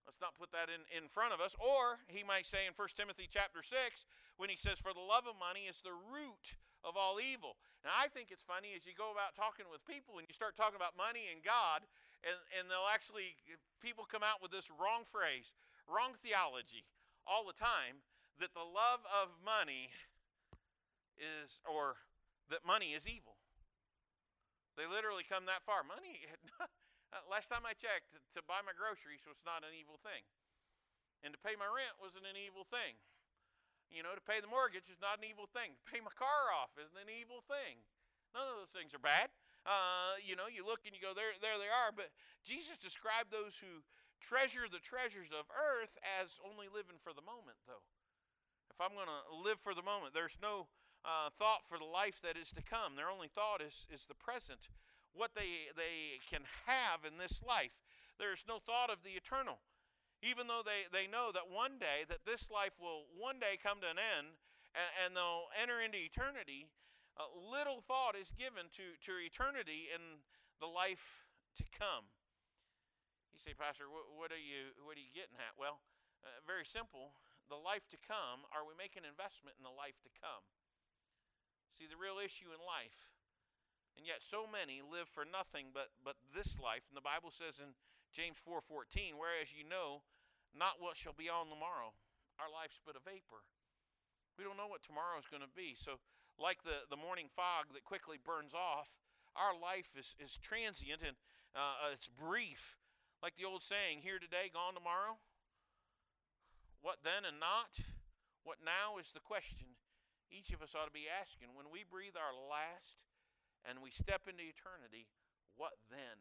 Let's 0.07 0.23
not 0.23 0.39
put 0.39 0.51
that 0.55 0.71
in, 0.71 0.83
in 0.91 1.11
front 1.11 1.35
of 1.35 1.43
us. 1.43 1.55
Or 1.59 2.03
he 2.07 2.23
might 2.23 2.47
say 2.47 2.67
in 2.67 2.75
1 2.75 2.99
Timothy 2.99 3.27
chapter 3.31 3.63
6, 3.63 3.71
when 4.39 4.51
he 4.51 4.59
says, 4.59 4.79
For 4.79 4.95
the 4.95 5.03
love 5.03 5.27
of 5.27 5.39
money 5.39 5.67
is 5.67 5.83
the 5.83 5.95
root 5.95 6.59
of 6.87 6.97
all 6.97 7.19
evil. 7.21 7.59
Now 7.83 7.95
I 7.99 8.09
think 8.09 8.31
it's 8.31 8.47
funny 8.47 8.73
as 8.79 8.87
you 8.87 8.95
go 8.95 9.13
about 9.13 9.35
talking 9.35 9.67
with 9.69 9.85
people 9.85 10.17
and 10.19 10.25
you 10.25 10.35
start 10.35 10.55
talking 10.55 10.79
about 10.79 10.97
money 10.97 11.29
and 11.29 11.43
God, 11.43 11.85
and, 12.23 12.37
and 12.57 12.71
they'll 12.71 12.89
actually, 12.89 13.37
people 13.83 14.07
come 14.07 14.25
out 14.25 14.41
with 14.41 14.55
this 14.55 14.71
wrong 14.71 15.05
phrase, 15.05 15.53
wrong 15.85 16.17
theology 16.23 16.87
all 17.27 17.45
the 17.45 17.57
time 17.57 18.03
that 18.41 18.57
the 18.57 18.65
love 18.65 19.05
of 19.13 19.35
money 19.45 19.93
is, 21.21 21.61
or 21.69 22.01
that 22.49 22.65
money 22.65 22.97
is 22.97 23.05
evil. 23.05 23.37
They 24.81 24.89
literally 24.89 25.29
come 25.29 25.45
that 25.45 25.61
far. 25.69 25.85
Money, 25.85 26.25
last 27.29 27.53
time 27.53 27.69
I 27.69 27.77
checked, 27.77 28.17
to 28.33 28.41
buy 28.49 28.65
my 28.65 28.73
groceries 28.73 29.29
was 29.29 29.37
not 29.45 29.61
an 29.61 29.77
evil 29.77 30.01
thing. 30.01 30.25
And 31.21 31.37
to 31.37 31.41
pay 31.45 31.53
my 31.53 31.69
rent 31.69 32.01
wasn't 32.01 32.25
an 32.25 32.41
evil 32.41 32.65
thing. 32.65 32.97
You 33.93 34.01
know, 34.01 34.17
to 34.17 34.25
pay 34.25 34.41
the 34.41 34.49
mortgage 34.49 34.89
is 34.89 35.05
not 35.05 35.21
an 35.21 35.29
evil 35.29 35.45
thing. 35.53 35.77
To 35.77 35.85
pay 35.85 36.01
my 36.01 36.17
car 36.17 36.49
off 36.57 36.73
isn't 36.81 36.97
an 36.97 37.13
evil 37.13 37.45
thing. 37.45 37.85
None 38.33 38.49
of 38.49 38.57
those 38.57 38.73
things 38.73 38.97
are 38.97 39.05
bad. 39.05 39.29
Uh, 39.69 40.17
you 40.25 40.33
know, 40.33 40.49
you 40.49 40.65
look 40.65 40.89
and 40.89 40.97
you 40.97 41.03
go, 41.05 41.13
there, 41.13 41.37
there 41.45 41.61
they 41.61 41.69
are. 41.69 41.93
But 41.93 42.09
Jesus 42.49 42.81
described 42.81 43.29
those 43.29 43.61
who 43.61 43.85
treasure 44.25 44.65
the 44.65 44.81
treasures 44.81 45.29
of 45.29 45.45
earth 45.53 46.01
as 46.25 46.41
only 46.41 46.73
living 46.73 46.97
for 47.05 47.13
the 47.13 47.21
moment, 47.21 47.61
though. 47.69 47.85
If 48.73 48.81
I'm 48.81 48.97
going 48.97 49.13
to 49.13 49.45
live 49.45 49.61
for 49.61 49.77
the 49.77 49.85
moment, 49.85 50.17
there's 50.17 50.41
no 50.41 50.73
uh, 51.05 51.31
thought 51.31 51.67
for 51.67 51.79
the 51.79 51.89
life 51.89 52.21
that 52.23 52.37
is 52.37 52.51
to 52.53 52.63
come. 52.63 52.97
Their 52.97 53.11
only 53.11 53.29
thought 53.29 53.63
is, 53.63 53.87
is 53.93 54.07
the 54.07 54.15
present, 54.15 54.69
what 55.13 55.35
they, 55.35 55.73
they 55.77 56.21
can 56.29 56.43
have 56.67 57.05
in 57.05 57.19
this 57.19 57.43
life. 57.43 57.75
There's 58.19 58.45
no 58.47 58.59
thought 58.59 58.91
of 58.91 59.03
the 59.03 59.17
eternal. 59.17 59.59
Even 60.21 60.47
though 60.47 60.61
they, 60.61 60.85
they 60.93 61.09
know 61.09 61.33
that 61.33 61.49
one 61.49 61.81
day, 61.81 62.05
that 62.13 62.29
this 62.29 62.53
life 62.53 62.77
will 62.77 63.09
one 63.17 63.41
day 63.41 63.57
come 63.57 63.81
to 63.81 63.89
an 63.89 63.97
end, 63.97 64.37
and, 64.77 64.91
and 65.01 65.11
they'll 65.17 65.49
enter 65.57 65.81
into 65.81 65.97
eternity, 65.97 66.69
uh, 67.17 67.25
little 67.41 67.81
thought 67.81 68.13
is 68.13 68.29
given 68.37 68.69
to, 68.77 68.93
to 69.01 69.17
eternity 69.17 69.89
and 69.89 70.21
the 70.61 70.69
life 70.69 71.25
to 71.57 71.65
come. 71.73 72.13
You 73.33 73.41
say, 73.41 73.57
Pastor, 73.57 73.89
what, 73.89 74.13
what 74.13 74.29
are 74.29 74.41
you 74.41 74.77
what 74.85 75.01
are 75.01 75.05
you 75.05 75.13
getting 75.17 75.41
at? 75.41 75.57
Well, 75.57 75.81
uh, 76.21 76.45
very 76.45 76.69
simple. 76.69 77.17
The 77.49 77.57
life 77.57 77.89
to 77.91 77.99
come. 77.99 78.45
Are 78.53 78.63
we 78.69 78.77
making 78.77 79.09
investment 79.09 79.57
in 79.57 79.65
the 79.65 79.73
life 79.73 79.97
to 80.05 80.13
come? 80.21 80.45
See, 81.71 81.87
the 81.89 81.97
real 81.97 82.19
issue 82.19 82.53
in 82.53 82.61
life, 82.61 83.15
and 83.97 84.05
yet 84.05 84.21
so 84.23 84.45
many 84.45 84.83
live 84.83 85.09
for 85.09 85.25
nothing 85.25 85.73
but 85.73 85.95
but 86.03 86.19
this 86.35 86.59
life. 86.61 86.85
And 86.91 86.97
the 86.99 87.05
Bible 87.05 87.31
says 87.31 87.63
in 87.63 87.73
James 88.13 88.37
four 88.37 88.61
fourteen, 88.61 89.17
whereas 89.17 89.55
you 89.55 89.65
know 89.65 90.03
not 90.51 90.83
what 90.83 90.99
shall 90.99 91.15
be 91.15 91.31
on 91.31 91.49
the 91.49 91.57
morrow. 91.57 91.95
our 92.41 92.49
life's 92.49 92.81
but 92.81 92.97
a 92.97 93.05
vapor. 93.05 93.45
We 94.41 94.49
don't 94.49 94.57
know 94.57 94.67
what 94.73 94.81
tomorrow 94.81 95.21
is 95.21 95.29
going 95.29 95.45
to 95.45 95.53
be. 95.53 95.77
So, 95.77 96.01
like 96.41 96.65
the, 96.65 96.89
the 96.89 96.97
morning 96.97 97.29
fog 97.29 97.77
that 97.77 97.85
quickly 97.85 98.17
burns 98.17 98.57
off, 98.57 98.89
our 99.37 99.53
life 99.53 99.93
is, 99.93 100.17
is 100.17 100.41
transient 100.41 101.05
and 101.05 101.17
uh, 101.53 101.93
it's 101.93 102.09
brief. 102.09 102.81
Like 103.21 103.37
the 103.37 103.45
old 103.45 103.61
saying, 103.61 104.01
here 104.01 104.17
today, 104.17 104.49
gone 104.49 104.73
tomorrow. 104.73 105.21
What 106.81 107.05
then 107.05 107.29
and 107.29 107.37
not? 107.37 107.77
What 108.49 108.65
now 108.65 108.97
is 108.97 109.13
the 109.13 109.21
question 109.21 109.77
each 110.31 110.55
of 110.55 110.63
us 110.63 110.79
ought 110.79 110.87
to 110.87 110.95
be 110.95 111.11
asking. 111.11 111.53
When 111.59 111.69
we 111.69 111.83
breathe 111.85 112.15
our 112.15 112.33
last 112.33 113.03
and 113.67 113.83
we 113.83 113.91
step 113.91 114.31
into 114.31 114.47
eternity, 114.47 115.11
what 115.59 115.77
then? 115.91 116.19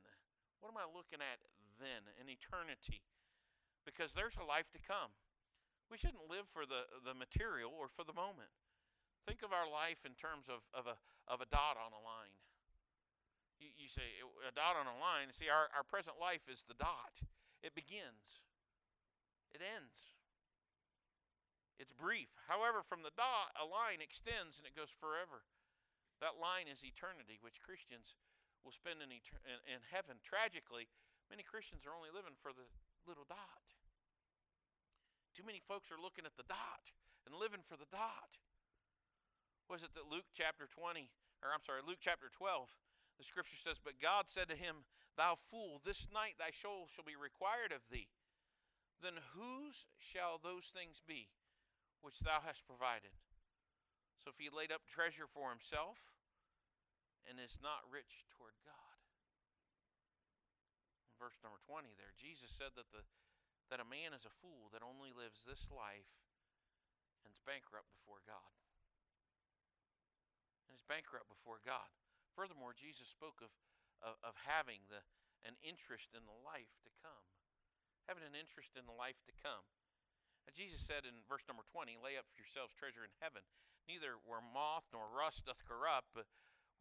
What 0.60 0.74
am 0.74 0.82
I 0.82 0.90
looking 0.90 1.24
at 1.24 1.40
then 1.80 2.04
in 2.20 2.28
eternity? 2.28 3.06
Because 3.88 4.12
there's 4.12 4.36
a 4.36 4.44
life 4.44 4.68
to 4.76 4.82
come. 4.82 5.16
We 5.88 5.98
shouldn't 5.98 6.30
live 6.30 6.46
for 6.52 6.68
the, 6.68 6.86
the 7.02 7.16
material 7.16 7.74
or 7.74 7.90
for 7.90 8.04
the 8.04 8.14
moment. 8.14 8.52
Think 9.26 9.42
of 9.42 9.56
our 9.56 9.66
life 9.66 10.06
in 10.06 10.14
terms 10.14 10.52
of, 10.52 10.62
of, 10.76 10.86
a, 10.86 10.98
of 11.26 11.42
a 11.42 11.50
dot 11.50 11.78
on 11.80 11.94
a 11.94 12.02
line. 12.02 12.38
You, 13.58 13.72
you 13.76 13.88
say, 13.90 14.22
oh, 14.22 14.32
a 14.46 14.54
dot 14.54 14.78
on 14.78 14.86
a 14.86 14.98
line. 14.98 15.32
See, 15.32 15.50
our, 15.50 15.68
our 15.74 15.84
present 15.84 16.20
life 16.22 16.46
is 16.52 16.64
the 16.68 16.78
dot, 16.78 17.24
it 17.64 17.76
begins, 17.76 18.44
it 19.52 19.62
ends. 19.64 20.19
It's 21.80 21.96
brief. 21.96 22.28
However, 22.52 22.84
from 22.84 23.08
the 23.08 23.16
dot, 23.16 23.56
a 23.56 23.64
line 23.64 24.04
extends 24.04 24.60
and 24.60 24.68
it 24.68 24.76
goes 24.76 24.92
forever. 24.92 25.48
That 26.20 26.36
line 26.36 26.68
is 26.68 26.84
eternity, 26.84 27.40
which 27.40 27.64
Christians 27.64 28.20
will 28.68 28.76
spend 28.76 29.00
in, 29.00 29.08
etern- 29.08 29.64
in, 29.64 29.80
heaven. 29.88 30.20
Tragically, 30.20 30.92
many 31.32 31.48
Christians 31.48 31.88
are 31.88 31.96
only 31.96 32.12
living 32.12 32.36
for 32.36 32.52
the 32.52 32.68
little 33.08 33.24
dot. 33.24 33.72
Too 35.32 35.48
many 35.48 35.64
folks 35.64 35.88
are 35.88 36.02
looking 36.02 36.28
at 36.28 36.36
the 36.36 36.44
dot 36.52 36.92
and 37.24 37.32
living 37.32 37.64
for 37.64 37.80
the 37.80 37.88
dot. 37.88 38.36
Was 39.72 39.88
it 39.88 39.96
that 39.96 40.12
Luke 40.12 40.28
chapter 40.36 40.68
20, 40.68 41.08
or 41.40 41.56
I'm 41.56 41.64
sorry, 41.64 41.80
Luke 41.88 42.04
chapter 42.04 42.28
12, 42.28 42.68
the 43.16 43.24
scripture 43.24 43.56
says, 43.56 43.80
But 43.80 44.04
God 44.04 44.28
said 44.28 44.52
to 44.52 44.60
him, 44.60 44.84
Thou 45.16 45.40
fool, 45.40 45.80
this 45.88 46.12
night 46.12 46.36
thy 46.36 46.52
soul 46.52 46.92
shall 46.92 47.08
be 47.08 47.16
required 47.16 47.72
of 47.72 47.88
thee. 47.88 48.12
Then 49.00 49.24
whose 49.32 49.88
shall 49.96 50.36
those 50.44 50.76
things 50.76 51.00
be 51.08 51.32
which 52.02 52.20
thou 52.24 52.42
hast 52.44 52.66
provided? 52.66 53.14
So 54.20 54.32
if 54.32 54.38
he 54.40 54.52
laid 54.52 54.72
up 54.72 54.84
treasure 54.86 55.28
for 55.28 55.50
himself 55.50 56.00
and 57.28 57.40
is 57.40 57.60
not 57.62 57.88
rich 57.88 58.28
toward 58.36 58.56
God. 58.64 58.98
In 61.12 61.16
verse 61.20 61.40
number 61.44 61.60
20 61.68 61.92
there, 61.96 62.12
Jesus 62.20 62.52
said 62.52 62.76
that 62.76 62.92
the 62.92 63.04
that 63.70 63.82
a 63.82 63.86
man 63.86 64.18
is 64.18 64.26
a 64.26 64.34
fool 64.42 64.74
that 64.74 64.82
only 64.82 65.14
lives 65.14 65.46
this 65.46 65.70
life 65.70 66.10
and 67.22 67.30
is 67.30 67.42
bankrupt 67.46 67.86
before 67.94 68.26
God. 68.26 68.54
And 70.66 70.74
is 70.74 70.82
bankrupt 70.90 71.30
before 71.30 71.62
God. 71.62 71.90
Furthermore, 72.34 72.74
Jesus 72.74 73.06
spoke 73.06 73.46
of, 73.46 73.54
of, 74.02 74.18
of 74.26 74.34
having 74.42 74.82
the, 74.90 75.06
an 75.46 75.54
interest 75.62 76.18
in 76.18 76.26
the 76.26 76.40
life 76.42 76.74
to 76.82 76.92
come. 77.06 77.26
Having 78.10 78.26
an 78.26 78.38
interest 78.38 78.74
in 78.74 78.90
the 78.90 78.98
life 78.98 79.22
to 79.30 79.34
come. 79.38 79.66
Now, 80.50 80.58
Jesus 80.58 80.82
said 80.82 81.06
in 81.06 81.14
verse 81.30 81.46
number 81.46 81.62
20, 81.70 82.02
Lay 82.02 82.18
up 82.18 82.26
for 82.26 82.42
yourselves 82.42 82.74
treasure 82.74 83.06
in 83.06 83.14
heaven, 83.22 83.46
neither 83.86 84.18
where 84.26 84.42
moth 84.42 84.90
nor 84.90 85.06
rust 85.06 85.46
doth 85.46 85.62
corrupt, 85.62 86.10
but 86.18 86.26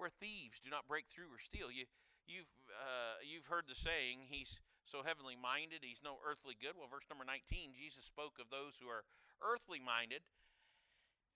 where 0.01 0.09
thieves 0.09 0.57
do 0.57 0.73
not 0.73 0.89
break 0.89 1.05
through 1.13 1.29
or 1.29 1.37
steal. 1.37 1.69
You, 1.69 1.85
you've, 2.25 2.49
uh, 2.73 3.21
you've 3.21 3.53
heard 3.53 3.69
the 3.69 3.77
saying, 3.77 4.33
He's 4.33 4.65
so 4.89 5.05
heavenly 5.05 5.37
minded, 5.37 5.85
he's 5.85 6.01
no 6.01 6.17
earthly 6.25 6.57
good. 6.57 6.81
Well, 6.81 6.89
verse 6.89 7.05
number 7.13 7.29
19, 7.29 7.77
Jesus 7.77 8.09
spoke 8.09 8.41
of 8.41 8.49
those 8.49 8.81
who 8.81 8.89
are 8.89 9.05
earthly 9.45 9.85
minded, 9.85 10.25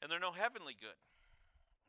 and 0.00 0.08
they're 0.08 0.16
no 0.16 0.32
heavenly 0.32 0.72
good. 0.72 0.96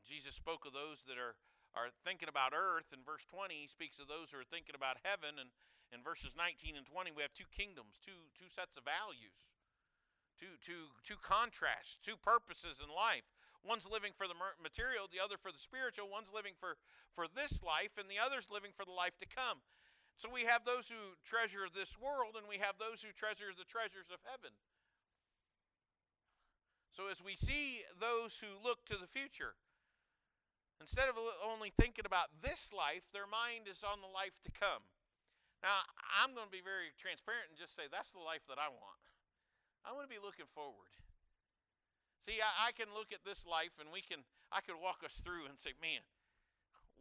Jesus 0.04 0.36
spoke 0.36 0.68
of 0.68 0.76
those 0.76 1.08
that 1.08 1.16
are, 1.16 1.40
are 1.72 1.96
thinking 2.04 2.28
about 2.28 2.52
earth. 2.52 2.92
In 2.92 3.00
verse 3.08 3.24
20, 3.32 3.56
he 3.56 3.72
speaks 3.72 3.96
of 3.96 4.12
those 4.12 4.36
who 4.36 4.44
are 4.44 4.52
thinking 4.52 4.76
about 4.76 5.00
heaven. 5.08 5.40
And 5.40 5.56
in 5.96 6.04
verses 6.04 6.36
19 6.36 6.76
and 6.76 6.84
20, 6.84 7.16
we 7.16 7.24
have 7.24 7.32
two 7.32 7.48
kingdoms, 7.48 7.96
two, 8.04 8.28
two 8.36 8.52
sets 8.52 8.76
of 8.76 8.84
values 8.84 9.40
two, 10.44 10.60
two, 10.60 10.92
two 11.08 11.20
contrasts, 11.24 11.96
two 12.04 12.20
purposes 12.20 12.84
in 12.84 12.92
life. 12.92 13.24
One's 13.64 13.88
living 13.88 14.12
for 14.12 14.28
the 14.28 14.36
material, 14.60 15.08
the 15.08 15.24
other 15.24 15.40
for 15.40 15.56
the 15.56 15.62
spiritual. 15.62 16.12
One's 16.12 16.36
living 16.36 16.52
for, 16.60 16.76
for 17.16 17.32
this 17.32 17.64
life, 17.64 17.96
and 17.96 18.12
the 18.12 18.20
other's 18.20 18.52
living 18.52 18.76
for 18.76 18.84
the 18.84 18.92
life 18.92 19.16
to 19.24 19.30
come. 19.30 19.64
So 20.20 20.28
we 20.28 20.44
have 20.44 20.68
those 20.68 20.92
who 20.92 21.16
treasure 21.24 21.72
this 21.72 21.96
world, 21.96 22.36
and 22.36 22.44
we 22.44 22.60
have 22.60 22.76
those 22.76 23.00
who 23.00 23.16
treasure 23.16 23.56
the 23.56 23.64
treasures 23.64 24.12
of 24.12 24.20
heaven. 24.28 24.52
So 26.92 27.08
as 27.08 27.24
we 27.24 27.40
see 27.40 27.88
those 27.96 28.44
who 28.44 28.60
look 28.60 28.84
to 28.92 29.00
the 29.00 29.08
future, 29.08 29.56
instead 30.84 31.08
of 31.08 31.16
only 31.40 31.72
thinking 31.72 32.06
about 32.06 32.36
this 32.44 32.76
life, 32.76 33.08
their 33.16 33.26
mind 33.26 33.72
is 33.72 33.82
on 33.82 34.04
the 34.04 34.12
life 34.12 34.36
to 34.44 34.52
come. 34.52 34.92
Now, 35.64 35.88
I'm 36.20 36.36
going 36.36 36.52
to 36.52 36.54
be 36.54 36.62
very 36.62 36.92
transparent 37.00 37.48
and 37.48 37.58
just 37.58 37.74
say 37.80 37.88
that's 37.88 38.12
the 38.12 38.20
life 38.20 38.44
that 38.52 38.60
I 38.60 38.68
want. 38.68 38.93
I 39.84 39.92
want 39.92 40.08
to 40.08 40.12
be 40.12 40.20
looking 40.20 40.48
forward. 40.56 40.92
See, 42.24 42.40
I, 42.40 42.72
I, 42.72 42.72
can 42.72 42.88
look 42.96 43.12
at 43.12 43.28
this 43.28 43.44
life 43.44 43.76
and 43.84 43.92
we 43.92 44.00
can 44.00 44.24
I 44.48 44.64
could 44.64 44.80
walk 44.80 45.04
us 45.04 45.20
through 45.20 45.44
and 45.52 45.60
say, 45.60 45.76
man, 45.84 46.00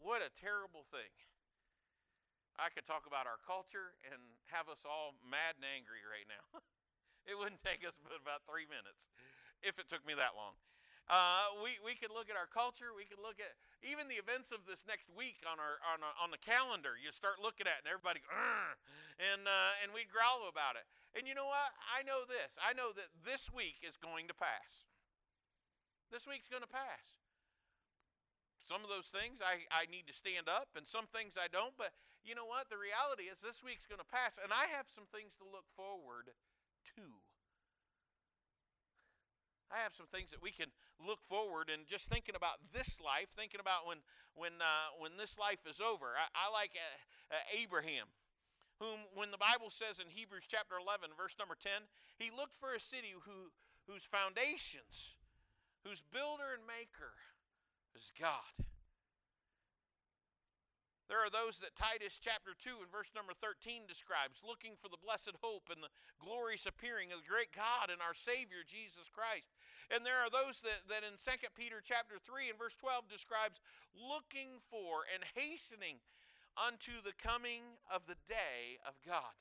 what 0.02 0.18
a 0.18 0.34
terrible 0.34 0.82
thing. 0.90 1.14
I 2.58 2.74
could 2.74 2.84
talk 2.90 3.06
about 3.06 3.30
our 3.30 3.38
culture 3.46 3.94
and 4.02 4.18
have 4.50 4.66
us 4.66 4.82
all 4.82 5.14
mad 5.22 5.56
and 5.56 5.64
angry 5.64 6.02
right 6.02 6.26
now. 6.26 6.58
it 7.30 7.38
wouldn't 7.38 7.62
take 7.62 7.86
us 7.86 8.02
but 8.02 8.18
about 8.18 8.42
three 8.50 8.66
minutes 8.66 9.08
if 9.62 9.78
it 9.78 9.86
took 9.86 10.02
me 10.02 10.18
that 10.18 10.34
long. 10.34 10.58
Uh, 11.10 11.58
we, 11.60 11.76
we 11.82 11.98
could 11.98 12.14
look 12.14 12.30
at 12.30 12.38
our 12.38 12.46
culture. 12.46 12.94
We 12.94 13.04
could 13.04 13.18
look 13.18 13.42
at 13.42 13.58
even 13.82 14.06
the 14.06 14.16
events 14.16 14.54
of 14.54 14.64
this 14.64 14.86
next 14.86 15.10
week 15.10 15.42
on 15.42 15.58
our 15.58 15.82
on, 15.82 15.98
on 16.02 16.30
the 16.30 16.38
calendar. 16.38 16.94
You 16.94 17.10
start 17.10 17.42
looking 17.42 17.66
at 17.66 17.82
it 17.82 17.84
and 17.84 17.90
everybody, 17.90 18.22
and 19.18 19.42
uh, 19.44 19.82
and 19.82 19.90
we'd 19.90 20.08
growl 20.08 20.46
about 20.46 20.78
it. 20.78 20.86
And 21.18 21.26
you 21.26 21.34
know 21.34 21.50
what? 21.50 21.74
I 21.90 22.06
know 22.06 22.22
this. 22.22 22.54
I 22.56 22.72
know 22.72 22.94
that 22.94 23.10
this 23.26 23.50
week 23.50 23.82
is 23.82 23.98
going 23.98 24.30
to 24.30 24.36
pass. 24.36 24.86
This 26.08 26.24
week's 26.24 26.46
going 26.46 26.64
to 26.64 26.70
pass. 26.70 27.18
Some 28.62 28.86
of 28.86 28.88
those 28.92 29.10
things 29.10 29.42
I, 29.42 29.66
I 29.74 29.90
need 29.90 30.06
to 30.06 30.14
stand 30.14 30.46
up, 30.46 30.78
and 30.78 30.86
some 30.86 31.10
things 31.10 31.34
I 31.34 31.50
don't. 31.50 31.74
But 31.74 31.92
you 32.22 32.38
know 32.38 32.46
what? 32.46 32.70
The 32.70 32.78
reality 32.78 33.26
is 33.26 33.42
this 33.42 33.58
week's 33.60 33.90
going 33.90 34.00
to 34.00 34.06
pass, 34.06 34.38
and 34.38 34.54
I 34.54 34.70
have 34.70 34.86
some 34.86 35.10
things 35.10 35.34
to 35.42 35.44
look 35.44 35.66
forward 35.74 36.30
to. 36.94 37.20
I 39.72 39.80
have 39.80 39.96
some 39.96 40.06
things 40.06 40.30
that 40.30 40.44
we 40.44 40.52
can 40.52 40.68
look 41.06 41.22
forward 41.22 41.70
and 41.72 41.86
just 41.86 42.08
thinking 42.08 42.34
about 42.34 42.58
this 42.72 42.98
life, 43.00 43.28
thinking 43.36 43.60
about 43.60 43.86
when 43.86 43.98
when 44.34 44.52
uh, 44.60 44.94
when 44.98 45.16
this 45.16 45.38
life 45.38 45.66
is 45.68 45.80
over. 45.80 46.14
I, 46.16 46.26
I 46.32 46.52
like 46.52 46.72
uh, 46.74 47.36
uh, 47.36 47.60
Abraham 47.62 48.06
whom, 48.82 49.06
when 49.14 49.30
the 49.30 49.38
Bible 49.38 49.70
says 49.70 50.02
in 50.02 50.10
Hebrews 50.10 50.50
chapter 50.50 50.74
11, 50.74 51.14
verse 51.14 51.38
number 51.38 51.54
10, 51.54 51.70
he 52.18 52.34
looked 52.34 52.58
for 52.58 52.74
a 52.74 52.80
city 52.82 53.14
who, 53.14 53.54
whose 53.86 54.02
foundations, 54.02 55.14
whose 55.86 56.02
builder 56.10 56.50
and 56.58 56.66
maker 56.66 57.14
is 57.94 58.10
God. 58.18 58.66
There 61.12 61.20
are 61.20 61.28
those 61.28 61.60
that 61.60 61.76
Titus 61.76 62.16
chapter 62.16 62.56
2 62.56 62.80
and 62.80 62.88
verse 62.88 63.12
number 63.12 63.36
13 63.36 63.84
describes, 63.84 64.40
looking 64.40 64.80
for 64.80 64.88
the 64.88 64.96
blessed 64.96 65.36
hope 65.44 65.68
and 65.68 65.84
the 65.84 65.92
glorious 66.16 66.64
appearing 66.64 67.12
of 67.12 67.20
the 67.20 67.28
great 67.28 67.52
God 67.52 67.92
and 67.92 68.00
our 68.00 68.16
Savior 68.16 68.64
Jesus 68.64 69.12
Christ. 69.12 69.52
And 69.92 70.08
there 70.08 70.24
are 70.24 70.32
those 70.32 70.64
that, 70.64 70.88
that 70.88 71.04
in 71.04 71.20
2 71.20 71.52
Peter 71.52 71.84
chapter 71.84 72.16
3 72.16 72.48
and 72.48 72.56
verse 72.56 72.72
12 72.80 73.12
describes 73.12 73.60
looking 73.92 74.64
for 74.72 75.04
and 75.04 75.20
hastening 75.36 76.00
unto 76.56 77.04
the 77.04 77.12
coming 77.20 77.76
of 77.92 78.08
the 78.08 78.16
day 78.24 78.80
of 78.80 78.96
God. 79.04 79.36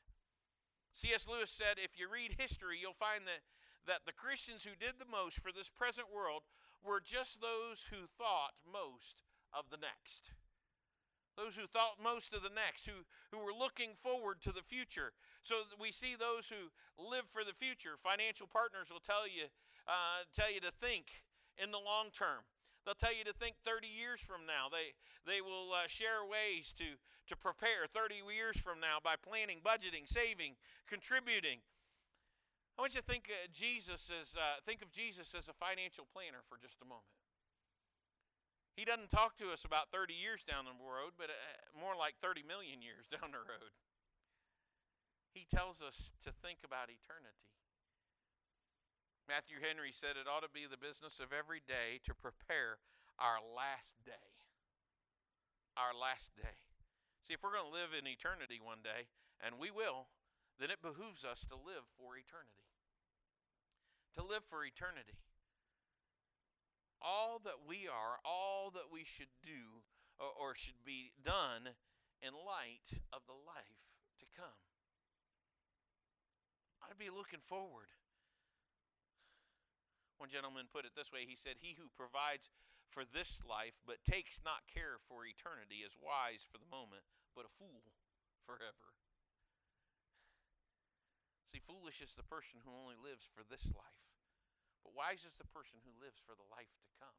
C.S. 0.92 1.24
Lewis 1.24 1.56
said, 1.56 1.80
if 1.80 1.96
you 1.96 2.12
read 2.12 2.36
history, 2.36 2.84
you'll 2.84 3.00
find 3.00 3.24
that, 3.32 3.48
that 3.88 4.04
the 4.04 4.20
Christians 4.20 4.68
who 4.68 4.76
did 4.76 5.00
the 5.00 5.08
most 5.08 5.40
for 5.40 5.56
this 5.56 5.72
present 5.72 6.12
world 6.12 6.44
were 6.84 7.00
just 7.00 7.40
those 7.40 7.88
who 7.88 8.12
thought 8.20 8.60
most 8.68 9.24
of 9.56 9.72
the 9.72 9.80
next. 9.80 10.36
Those 11.38 11.56
who 11.56 11.66
thought 11.66 12.02
most 12.02 12.34
of 12.34 12.44
the 12.44 12.54
next, 12.54 12.86
who, 12.86 13.08
who 13.32 13.40
were 13.40 13.56
looking 13.56 13.96
forward 13.96 14.42
to 14.44 14.52
the 14.52 14.62
future. 14.62 15.14
So 15.42 15.64
we 15.80 15.92
see 15.92 16.16
those 16.16 16.52
who 16.52 16.70
live 17.00 17.26
for 17.32 17.44
the 17.44 17.56
future. 17.56 17.96
Financial 17.96 18.48
partners 18.48 18.92
will 18.92 19.04
tell 19.04 19.26
you, 19.26 19.48
uh, 19.88 20.28
tell 20.36 20.52
you 20.52 20.60
to 20.62 20.72
think 20.72 21.24
in 21.56 21.72
the 21.72 21.80
long 21.80 22.12
term. 22.12 22.44
They'll 22.84 22.98
tell 22.98 23.14
you 23.14 23.24
to 23.26 23.34
think 23.34 23.62
30 23.62 23.86
years 23.88 24.20
from 24.20 24.50
now. 24.50 24.66
They, 24.68 24.98
they 25.30 25.40
will 25.40 25.70
uh, 25.70 25.86
share 25.86 26.26
ways 26.26 26.74
to, 26.82 26.98
to 27.30 27.36
prepare 27.38 27.86
30 27.86 28.26
years 28.26 28.58
from 28.58 28.82
now 28.82 28.98
by 28.98 29.16
planning, 29.22 29.62
budgeting, 29.62 30.10
saving, 30.10 30.58
contributing. 30.90 31.62
I 32.78 32.82
want 32.82 32.98
you 32.98 33.02
to 33.02 33.06
think 33.06 33.30
uh, 33.30 33.46
Jesus 33.54 34.10
as 34.10 34.34
uh, 34.34 34.58
think 34.66 34.82
of 34.82 34.90
Jesus 34.90 35.36
as 35.38 35.46
a 35.46 35.54
financial 35.54 36.10
planner 36.10 36.42
for 36.50 36.58
just 36.58 36.82
a 36.82 36.88
moment. 36.90 37.21
He 38.76 38.88
doesn't 38.88 39.12
talk 39.12 39.38
to 39.38 39.52
us 39.52 39.68
about 39.68 39.92
30 39.92 40.16
years 40.16 40.48
down 40.48 40.64
the 40.64 40.76
road, 40.80 41.20
but 41.20 41.28
uh, 41.28 41.36
more 41.76 41.96
like 41.96 42.16
30 42.24 42.44
million 42.48 42.80
years 42.80 43.08
down 43.14 43.36
the 43.36 43.44
road. 43.44 43.76
He 45.36 45.48
tells 45.48 45.80
us 45.80 46.12
to 46.24 46.32
think 46.32 46.64
about 46.64 46.92
eternity. 46.92 47.48
Matthew 49.28 49.64
Henry 49.64 49.96
said 49.96 50.20
it 50.20 50.28
ought 50.28 50.44
to 50.44 50.52
be 50.52 50.68
the 50.68 50.80
business 50.80 51.24
of 51.24 51.32
every 51.32 51.64
day 51.64 52.04
to 52.04 52.12
prepare 52.12 52.84
our 53.16 53.40
last 53.40 53.96
day. 54.04 54.28
Our 55.80 55.96
last 55.96 56.36
day. 56.36 56.60
See, 57.24 57.32
if 57.32 57.40
we're 57.40 57.56
going 57.56 57.70
to 57.70 57.72
live 57.72 57.96
in 57.96 58.10
eternity 58.12 58.60
one 58.60 58.84
day, 58.84 59.08
and 59.40 59.56
we 59.56 59.72
will, 59.72 60.12
then 60.60 60.68
it 60.68 60.84
behooves 60.84 61.24
us 61.24 61.48
to 61.48 61.56
live 61.56 61.88
for 61.96 62.20
eternity. 62.20 62.68
To 64.20 64.22
live 64.26 64.44
for 64.52 64.68
eternity. 64.68 65.16
All 67.02 67.42
that 67.44 67.66
we 67.68 67.90
are, 67.90 68.22
all 68.24 68.72
that 68.72 68.94
we 68.94 69.04
should 69.04 69.32
do, 69.44 69.82
or, 70.20 70.50
or 70.50 70.56
should 70.56 70.86
be 70.86 71.12
done 71.24 71.74
in 72.22 72.34
light 72.34 73.02
of 73.12 73.26
the 73.26 73.34
life 73.34 73.82
to 74.20 74.26
come. 74.38 74.62
I'd 76.86 77.00
be 77.00 77.10
looking 77.10 77.42
forward 77.42 77.90
one 80.22 80.30
gentleman 80.30 80.70
put 80.70 80.86
it 80.86 80.94
this 80.94 81.10
way 81.10 81.26
he 81.26 81.34
said, 81.34 81.58
He 81.58 81.74
who 81.74 81.90
provides 81.98 82.54
for 82.94 83.02
this 83.02 83.42
life 83.42 83.82
but 83.90 84.06
takes 84.06 84.38
not 84.46 84.70
care 84.70 85.02
for 85.10 85.26
eternity 85.26 85.82
is 85.82 85.98
wise 85.98 86.46
for 86.46 86.62
the 86.62 86.70
moment, 86.70 87.02
but 87.34 87.50
a 87.50 87.58
fool 87.58 87.90
forever. 88.46 88.94
See, 91.50 91.58
foolish 91.58 92.06
is 92.06 92.14
the 92.14 92.30
person 92.30 92.62
who 92.62 92.70
only 92.70 93.02
lives 93.02 93.26
for 93.34 93.42
this 93.42 93.66
life, 93.74 94.11
but 94.82 94.98
wise 94.98 95.24
is 95.24 95.38
the 95.38 95.50
person 95.50 95.80
who 95.82 95.94
lives 96.02 96.20
for 96.22 96.34
the 96.34 96.48
life 96.50 96.72
to 96.82 96.90
come. 96.98 97.18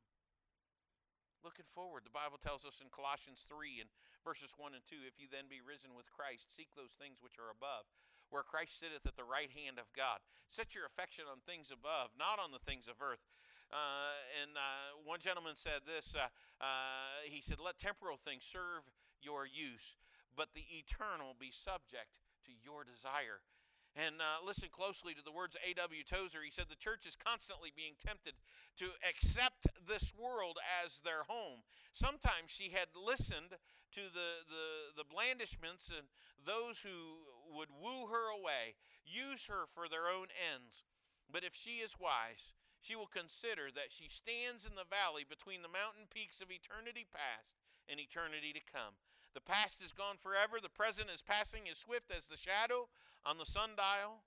Looking 1.43 1.67
forward, 1.75 2.07
the 2.07 2.15
Bible 2.15 2.39
tells 2.39 2.63
us 2.63 2.79
in 2.79 2.91
Colossians 2.95 3.43
3 3.47 3.83
and 3.83 3.91
verses 4.23 4.55
1 4.55 4.79
and 4.79 4.85
2 4.87 5.07
if 5.11 5.19
you 5.19 5.27
then 5.27 5.51
be 5.51 5.59
risen 5.59 5.91
with 5.95 6.07
Christ, 6.15 6.55
seek 6.55 6.71
those 6.79 6.95
things 6.95 7.19
which 7.19 7.35
are 7.39 7.51
above 7.51 7.91
where 8.33 8.43
Christ 8.43 8.81
sitteth 8.81 9.05
at 9.05 9.21
the 9.21 9.29
right 9.29 9.53
hand 9.53 9.77
of 9.77 9.93
God. 9.93 10.25
Set 10.49 10.73
your 10.73 10.89
affection 10.89 11.29
on 11.29 11.45
things 11.45 11.69
above, 11.69 12.17
not 12.17 12.41
on 12.41 12.49
the 12.49 12.65
things 12.65 12.89
of 12.89 13.05
earth. 13.05 13.21
Uh, 13.69 14.17
and 14.41 14.57
uh, 14.57 14.97
one 15.05 15.21
gentleman 15.21 15.53
said 15.53 15.85
this 15.85 16.17
uh, 16.17 16.33
uh, 16.61 17.21
he 17.29 17.45
said, 17.45 17.61
Let 17.61 17.77
temporal 17.77 18.17
things 18.17 18.45
serve 18.45 18.89
your 19.21 19.45
use, 19.45 20.01
but 20.33 20.57
the 20.57 20.65
eternal 20.73 21.37
be 21.37 21.53
subject 21.53 22.17
to 22.49 22.53
your 22.65 22.89
desire. 22.89 23.45
And 23.93 24.25
uh, 24.25 24.41
listen 24.41 24.73
closely 24.73 25.13
to 25.13 25.21
the 25.21 25.33
words 25.33 25.55
of 25.55 25.61
A.W. 25.69 26.01
Tozer. 26.05 26.41
He 26.41 26.51
said 26.51 26.73
the 26.73 26.81
church 26.81 27.05
is 27.05 27.13
constantly 27.13 27.69
being 27.77 27.93
tempted 28.01 28.33
to 28.81 28.89
accept 29.05 29.69
this 29.85 30.17
world 30.17 30.57
as 30.81 31.01
their 31.01 31.29
home. 31.29 31.61
Sometimes 31.93 32.49
she 32.49 32.73
had 32.73 32.89
listened 32.97 33.53
to 33.93 34.03
the, 34.09 34.49
the, 34.49 34.97
the 34.97 35.09
blandishments 35.13 35.93
and 35.93 36.09
those 36.49 36.81
who 36.81 37.21
would 37.53 37.69
woo 37.69 38.09
her 38.09 38.33
away, 38.33 38.81
use 39.05 39.45
her 39.45 39.69
for 39.77 39.93
their 39.93 40.09
own 40.09 40.33
ends. 40.33 40.89
But 41.29 41.45
if 41.45 41.53
she 41.53 41.85
is 41.85 42.01
wise, 42.01 42.57
she 42.81 42.97
will 42.97 43.13
consider 43.13 43.69
that 43.77 43.93
she 43.93 44.09
stands 44.09 44.65
in 44.65 44.75
the 44.75 44.89
valley 44.89 45.29
between 45.29 45.61
the 45.61 45.71
mountain 45.71 46.09
peaks 46.09 46.41
of 46.41 46.51
eternity 46.51 47.05
past 47.05 47.61
and 47.89 48.01
eternity 48.01 48.57
to 48.57 48.65
come. 48.73 48.97
The 49.35 49.45
past 49.45 49.85
is 49.85 49.93
gone 49.93 50.17
forever, 50.17 50.61
the 50.61 50.73
present 50.73 51.09
is 51.09 51.23
passing 51.23 51.69
as 51.71 51.79
swift 51.79 52.13
as 52.13 52.27
the 52.27 52.37
shadow 52.37 52.89
on 53.25 53.39
the 53.39 53.47
sundial. 53.47 54.23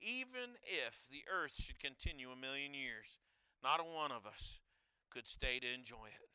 Even 0.00 0.56
if 0.64 0.96
the 1.12 1.28
earth 1.28 1.52
should 1.52 1.76
continue 1.76 2.32
a 2.32 2.38
million 2.38 2.72
years, 2.72 3.20
not 3.60 3.80
a 3.80 3.84
one 3.84 4.08
of 4.08 4.24
us 4.24 4.60
could 5.12 5.28
stay 5.28 5.60
to 5.60 5.68
enjoy 5.68 6.08
it. 6.08 6.32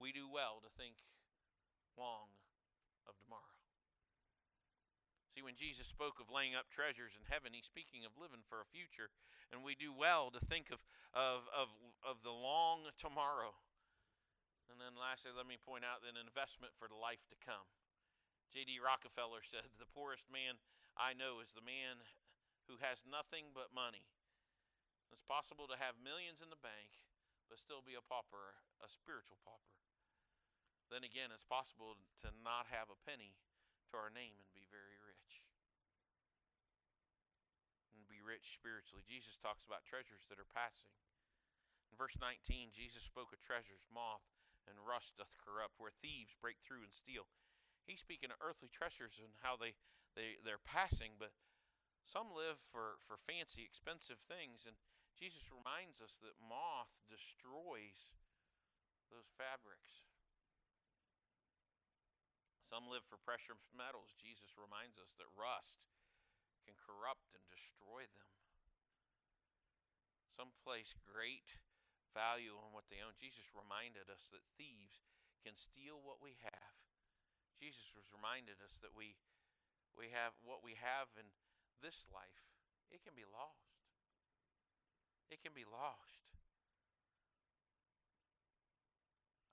We 0.00 0.16
do 0.16 0.24
well 0.24 0.64
to 0.64 0.70
think 0.80 0.96
long 1.98 2.32
of 3.04 3.12
tomorrow. 3.20 3.52
See, 5.36 5.44
when 5.44 5.56
Jesus 5.56 5.88
spoke 5.88 6.20
of 6.20 6.28
laying 6.28 6.52
up 6.52 6.68
treasures 6.68 7.16
in 7.16 7.24
heaven, 7.24 7.56
he's 7.56 7.68
speaking 7.68 8.04
of 8.04 8.16
living 8.20 8.44
for 8.48 8.60
a 8.60 8.68
future. 8.68 9.08
And 9.48 9.64
we 9.64 9.76
do 9.76 9.92
well 9.92 10.32
to 10.32 10.40
think 10.44 10.68
of, 10.72 10.80
of, 11.12 11.48
of, 11.52 11.68
of 12.04 12.20
the 12.24 12.32
long 12.32 12.88
tomorrow. 13.00 13.52
And 14.68 14.76
then 14.76 14.96
lastly, 14.96 15.32
let 15.32 15.48
me 15.48 15.60
point 15.60 15.84
out 15.84 16.00
that 16.00 16.16
an 16.16 16.20
investment 16.20 16.72
for 16.76 16.88
the 16.88 16.96
life 16.96 17.24
to 17.32 17.36
come. 17.40 17.64
J.D. 18.52 18.80
Rockefeller 18.80 19.40
said, 19.44 19.64
The 19.80 19.88
poorest 19.88 20.28
man 20.28 20.60
I 20.96 21.16
know 21.16 21.40
is 21.40 21.52
the 21.52 21.64
man 21.64 22.00
who 22.68 22.78
has 22.80 23.04
nothing 23.04 23.50
but 23.52 23.72
money. 23.72 24.06
It's 25.10 25.24
possible 25.24 25.68
to 25.68 25.76
have 25.76 26.00
millions 26.00 26.40
in 26.40 26.48
the 26.48 26.60
bank, 26.60 26.92
but 27.48 27.60
still 27.60 27.84
be 27.84 27.96
a 27.96 28.04
pauper, 28.04 28.56
a 28.80 28.88
spiritual 28.88 29.40
pauper. 29.44 29.76
Then 30.88 31.04
again, 31.04 31.32
it's 31.32 31.48
possible 31.48 31.96
to 32.24 32.28
not 32.44 32.68
have 32.68 32.92
a 32.92 33.02
penny 33.08 33.36
to 33.92 34.00
our 34.00 34.12
name 34.12 34.36
and 34.36 34.48
be 34.56 34.68
very 34.68 34.96
rich. 35.00 35.44
And 37.92 38.08
be 38.08 38.24
rich 38.24 38.56
spiritually. 38.56 39.04
Jesus 39.04 39.36
talks 39.36 39.64
about 39.64 39.84
treasures 39.88 40.28
that 40.28 40.40
are 40.40 40.48
passing. 40.52 40.92
In 41.92 42.00
verse 42.00 42.16
19, 42.16 42.72
Jesus 42.72 43.04
spoke 43.04 43.32
of 43.36 43.40
treasures, 43.40 43.84
moth 43.92 44.24
and 44.68 44.78
rust 44.80 45.18
doth 45.18 45.32
corrupt, 45.42 45.76
where 45.78 45.92
thieves 46.02 46.38
break 46.38 46.56
through 46.62 46.86
and 46.86 46.94
steal. 46.94 47.26
He's 47.84 48.00
speaking 48.00 48.30
of 48.30 48.38
earthly 48.38 48.70
treasures 48.70 49.18
and 49.18 49.34
how 49.42 49.58
they, 49.58 49.74
they, 50.14 50.40
they're 50.44 50.62
passing, 50.62 51.16
but 51.16 51.32
some 52.02 52.34
live 52.34 52.58
for, 52.58 52.98
for 53.06 53.16
fancy, 53.16 53.62
expensive 53.62 54.20
things. 54.26 54.66
And 54.66 54.76
Jesus 55.16 55.48
reminds 55.54 56.02
us 56.02 56.18
that 56.20 56.36
moth 56.42 56.90
destroys 57.06 58.10
those 59.08 59.28
fabrics. 59.38 60.08
Some 62.60 62.88
live 62.88 63.04
for 63.04 63.20
precious 63.20 63.68
metals. 63.76 64.16
Jesus 64.16 64.56
reminds 64.56 64.96
us 64.96 65.12
that 65.20 65.28
rust 65.36 65.84
can 66.64 66.72
corrupt 66.78 67.36
and 67.36 67.44
destroy 67.52 68.08
them. 68.16 68.32
Some 70.32 70.56
place 70.64 70.96
great 71.04 71.60
value 72.16 72.56
on 72.56 72.72
what 72.72 72.88
they 72.88 73.04
own. 73.04 73.12
Jesus 73.20 73.52
reminded 73.52 74.08
us 74.08 74.32
that 74.32 74.44
thieves 74.56 75.04
can 75.44 75.52
steal 75.52 76.00
what 76.00 76.24
we 76.24 76.40
have. 76.40 76.76
Jesus 77.60 77.92
was 77.92 78.08
reminded 78.08 78.56
us 78.64 78.80
that 78.80 78.96
we 78.96 79.20
we 79.96 80.12
have 80.12 80.32
what 80.42 80.64
we 80.64 80.78
have 80.80 81.10
in 81.18 81.28
this 81.82 82.06
life, 82.14 82.46
it 82.88 83.02
can 83.02 83.12
be 83.16 83.26
lost. 83.26 83.82
It 85.32 85.40
can 85.40 85.56
be 85.56 85.64
lost. 85.64 86.28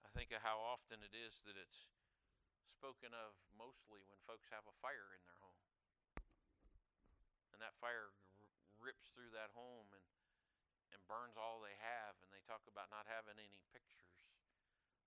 I 0.04 0.12
think 0.12 0.36
of 0.36 0.44
how 0.44 0.60
often 0.60 1.00
it 1.00 1.16
is 1.16 1.40
that 1.48 1.56
it's 1.56 1.88
spoken 2.68 3.16
of 3.16 3.36
mostly 3.56 4.04
when 4.06 4.20
folks 4.28 4.52
have 4.52 4.68
a 4.68 4.76
fire 4.84 5.16
in 5.16 5.22
their 5.24 5.40
home. 5.40 5.64
And 7.56 7.64
that 7.64 7.80
fire 7.80 8.12
rips 8.80 9.12
through 9.16 9.32
that 9.36 9.52
home 9.56 9.88
and, 9.96 10.08
and 10.96 11.00
burns 11.08 11.40
all 11.40 11.64
they 11.64 11.76
have. 11.80 12.20
And 12.24 12.32
they 12.32 12.44
talk 12.44 12.64
about 12.68 12.92
not 12.92 13.08
having 13.08 13.40
any 13.40 13.64
pictures, 13.72 14.20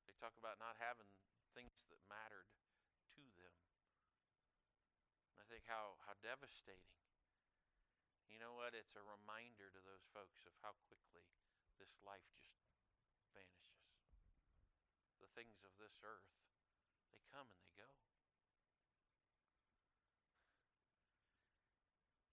they 0.09 0.17
talk 0.17 0.33
about 0.41 0.57
not 0.57 0.81
having 0.81 1.09
things 1.53 1.85
that 1.93 2.01
mattered 2.09 2.49
to 3.17 3.25
them. 3.37 3.53
Think 5.63 5.79
how, 5.79 5.95
how 6.11 6.19
devastating. 6.27 6.91
You 8.27 8.43
know 8.43 8.51
what? 8.59 8.75
It's 8.75 8.99
a 8.99 9.05
reminder 9.07 9.71
to 9.71 9.79
those 9.87 10.03
folks 10.11 10.43
of 10.43 10.51
how 10.59 10.75
quickly 10.91 11.23
this 11.79 11.95
life 12.03 12.27
just 12.35 12.51
vanishes. 13.31 13.87
The 15.23 15.31
things 15.39 15.63
of 15.63 15.71
this 15.79 16.03
earth 16.03 16.27
they 17.15 17.23
come 17.31 17.47
and 17.47 17.63
they 17.63 17.71
go. 17.79 17.87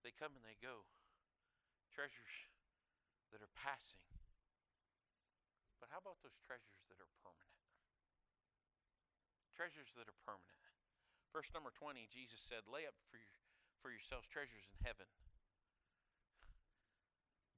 They 0.02 0.14
come 0.18 0.34
and 0.34 0.42
they 0.42 0.58
go. 0.58 0.90
Treasures 1.94 2.50
that 3.30 3.46
are 3.46 3.54
passing. 3.54 4.02
But 5.78 5.94
how 5.94 6.02
about 6.02 6.18
those 6.26 6.42
treasures 6.42 6.82
that 6.90 6.98
are 6.98 7.14
permanent? 7.22 7.62
Treasures 9.54 9.94
that 9.94 10.10
are 10.10 10.18
permanent. 10.26 10.59
Verse 11.30 11.54
number 11.54 11.70
20, 11.70 12.10
Jesus 12.10 12.42
said, 12.42 12.66
Lay 12.66 12.90
up 12.90 12.98
for, 13.10 13.22
your, 13.22 13.34
for 13.82 13.90
yourselves 13.94 14.26
treasures 14.26 14.66
in 14.70 14.82
heaven. 14.82 15.06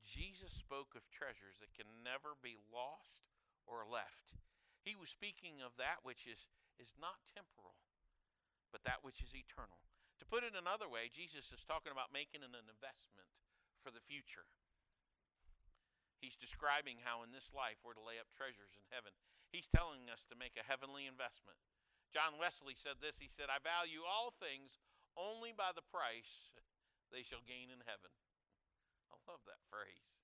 Jesus 0.03 0.51
spoke 0.51 0.97
of 0.97 1.07
treasures 1.07 1.63
that 1.63 1.71
can 1.71 1.87
never 2.03 2.35
be 2.43 2.59
lost 2.67 3.31
or 3.63 3.87
left. 3.87 4.35
He 4.83 4.97
was 4.97 5.13
speaking 5.13 5.61
of 5.61 5.77
that 5.77 6.01
which 6.03 6.25
is 6.25 6.49
is 6.81 6.97
not 6.97 7.21
temporal, 7.29 7.77
but 8.73 8.81
that 8.89 9.05
which 9.05 9.21
is 9.21 9.37
eternal. 9.37 9.77
To 10.17 10.25
put 10.25 10.41
it 10.41 10.57
another 10.57 10.89
way, 10.89 11.13
Jesus 11.13 11.53
is 11.53 11.61
talking 11.61 11.93
about 11.93 12.09
making 12.09 12.41
an 12.41 12.57
investment 12.57 13.29
for 13.85 13.93
the 13.93 14.01
future. 14.01 14.49
He's 16.17 16.37
describing 16.37 17.01
how 17.01 17.21
in 17.21 17.33
this 17.33 17.53
life 17.53 17.81
we're 17.85 17.97
to 17.97 18.01
lay 18.01 18.17
up 18.17 18.29
treasures 18.33 18.73
in 18.77 18.85
heaven. 18.89 19.13
He's 19.49 19.69
telling 19.69 20.09
us 20.09 20.25
to 20.29 20.37
make 20.37 20.57
a 20.57 20.65
heavenly 20.65 21.05
investment. 21.05 21.57
John 22.11 22.35
Wesley 22.37 22.75
said 22.75 22.99
this 22.99 23.17
He 23.19 23.31
said, 23.31 23.47
I 23.47 23.63
value 23.63 24.03
all 24.03 24.35
things 24.35 24.79
only 25.15 25.55
by 25.55 25.71
the 25.75 25.83
price 25.91 26.51
they 27.11 27.23
shall 27.23 27.43
gain 27.43 27.71
in 27.71 27.83
heaven. 27.83 28.11
I 29.11 29.19
love 29.27 29.43
that 29.47 29.59
phrase. 29.67 30.23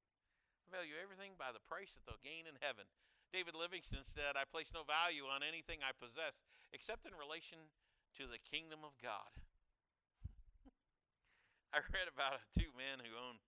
I 0.64 0.72
value 0.72 0.96
everything 1.00 1.36
by 1.36 1.52
the 1.52 1.64
price 1.68 1.96
that 1.96 2.04
they'll 2.08 2.24
gain 2.24 2.48
in 2.48 2.60
heaven. 2.64 2.88
David 3.36 3.60
Livingstone 3.60 4.08
said, 4.08 4.40
I 4.40 4.48
place 4.48 4.72
no 4.72 4.88
value 4.88 5.28
on 5.28 5.44
anything 5.44 5.84
I 5.84 5.92
possess 5.92 6.44
except 6.72 7.04
in 7.04 7.16
relation 7.16 7.60
to 8.16 8.24
the 8.28 8.40
kingdom 8.40 8.88
of 8.88 8.96
God. 9.04 9.32
I 11.76 11.84
read 11.92 12.08
about 12.08 12.40
two 12.56 12.72
men 12.76 13.04
who 13.04 13.16
owned 13.20 13.44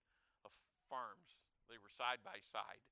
farms, 0.92 1.40
They 1.72 1.80
were 1.80 1.92
side 1.92 2.20
by 2.26 2.44
side. 2.44 2.84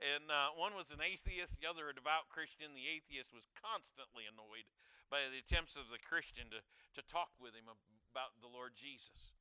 And 0.00 0.32
uh, 0.32 0.56
one 0.56 0.72
was 0.72 0.96
an 0.96 1.04
atheist, 1.04 1.60
the 1.60 1.68
other 1.68 1.92
a 1.92 1.94
devout 1.94 2.32
Christian. 2.32 2.72
The 2.72 2.88
atheist 2.88 3.36
was 3.36 3.44
constantly 3.52 4.24
annoyed 4.24 4.64
by 5.12 5.28
the 5.28 5.44
attempts 5.44 5.76
of 5.76 5.92
the 5.92 6.00
Christian 6.00 6.48
to, 6.56 6.64
to 6.96 7.04
talk 7.04 7.36
with 7.36 7.52
him 7.52 7.68
about 7.68 8.32
the 8.40 8.48
Lord 8.48 8.72
Jesus. 8.72 9.36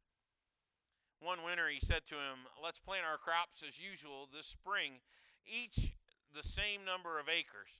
One 1.24 1.48
winter, 1.48 1.72
he 1.72 1.80
said 1.80 2.04
to 2.12 2.20
him, 2.20 2.48
Let's 2.60 2.80
plant 2.80 3.08
our 3.08 3.20
crops 3.20 3.64
as 3.64 3.80
usual 3.80 4.28
this 4.28 4.48
spring, 4.52 5.00
each 5.48 5.96
the 6.36 6.44
same 6.44 6.84
number 6.84 7.20
of 7.20 7.32
acres. 7.32 7.80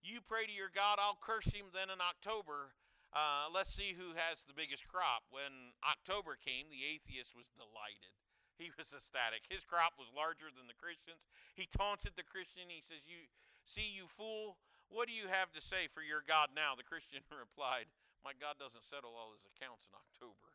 You 0.00 0.20
pray 0.20 0.44
to 0.44 0.52
your 0.52 0.72
God, 0.72 1.00
I'll 1.00 1.20
curse 1.20 1.52
him. 1.52 1.72
Then 1.72 1.88
in 1.88 2.00
October, 2.00 2.76
uh, 3.12 3.48
let's 3.48 3.72
see 3.72 3.96
who 3.96 4.12
has 4.16 4.44
the 4.44 4.56
biggest 4.56 4.84
crop. 4.88 5.24
When 5.32 5.72
October 5.80 6.36
came, 6.36 6.68
the 6.68 6.84
atheist 6.84 7.32
was 7.32 7.48
delighted. 7.56 8.12
He 8.56 8.70
was 8.78 8.94
ecstatic. 8.94 9.42
His 9.50 9.66
crop 9.66 9.98
was 9.98 10.14
larger 10.14 10.46
than 10.50 10.70
the 10.70 10.78
Christians. 10.78 11.26
He 11.58 11.66
taunted 11.66 12.14
the 12.14 12.26
Christian. 12.26 12.70
He 12.70 12.80
says, 12.80 13.06
"You 13.06 13.26
see, 13.64 13.90
you 13.90 14.06
fool, 14.06 14.58
what 14.88 15.08
do 15.08 15.14
you 15.14 15.26
have 15.26 15.50
to 15.52 15.60
say 15.60 15.88
for 15.88 16.02
your 16.02 16.22
God 16.22 16.54
now?" 16.54 16.74
The 16.74 16.86
Christian 16.86 17.22
replied, 17.34 17.90
"My 18.22 18.32
God 18.32 18.58
doesn't 18.58 18.84
settle 18.84 19.16
all 19.18 19.32
his 19.32 19.44
accounts 19.44 19.86
in 19.90 19.94
October. 19.94 20.54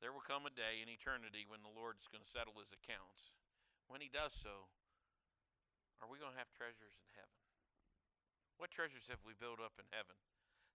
There 0.00 0.12
will 0.12 0.24
come 0.24 0.44
a 0.44 0.52
day 0.52 0.84
in 0.84 0.92
eternity 0.92 1.48
when 1.48 1.64
the 1.64 1.72
Lord's 1.72 2.06
going 2.06 2.22
to 2.22 2.28
settle 2.28 2.60
his 2.60 2.70
accounts. 2.70 3.32
When 3.88 4.04
he 4.04 4.12
does 4.12 4.36
so, 4.36 4.68
are 6.02 6.08
we 6.10 6.20
going 6.20 6.36
to 6.36 6.38
have 6.38 6.52
treasures 6.52 7.00
in 7.00 7.08
heaven? 7.16 7.40
What 8.60 8.70
treasures 8.70 9.08
have 9.08 9.24
we 9.24 9.32
built 9.32 9.60
up 9.60 9.80
in 9.80 9.88
heaven? 9.88 10.16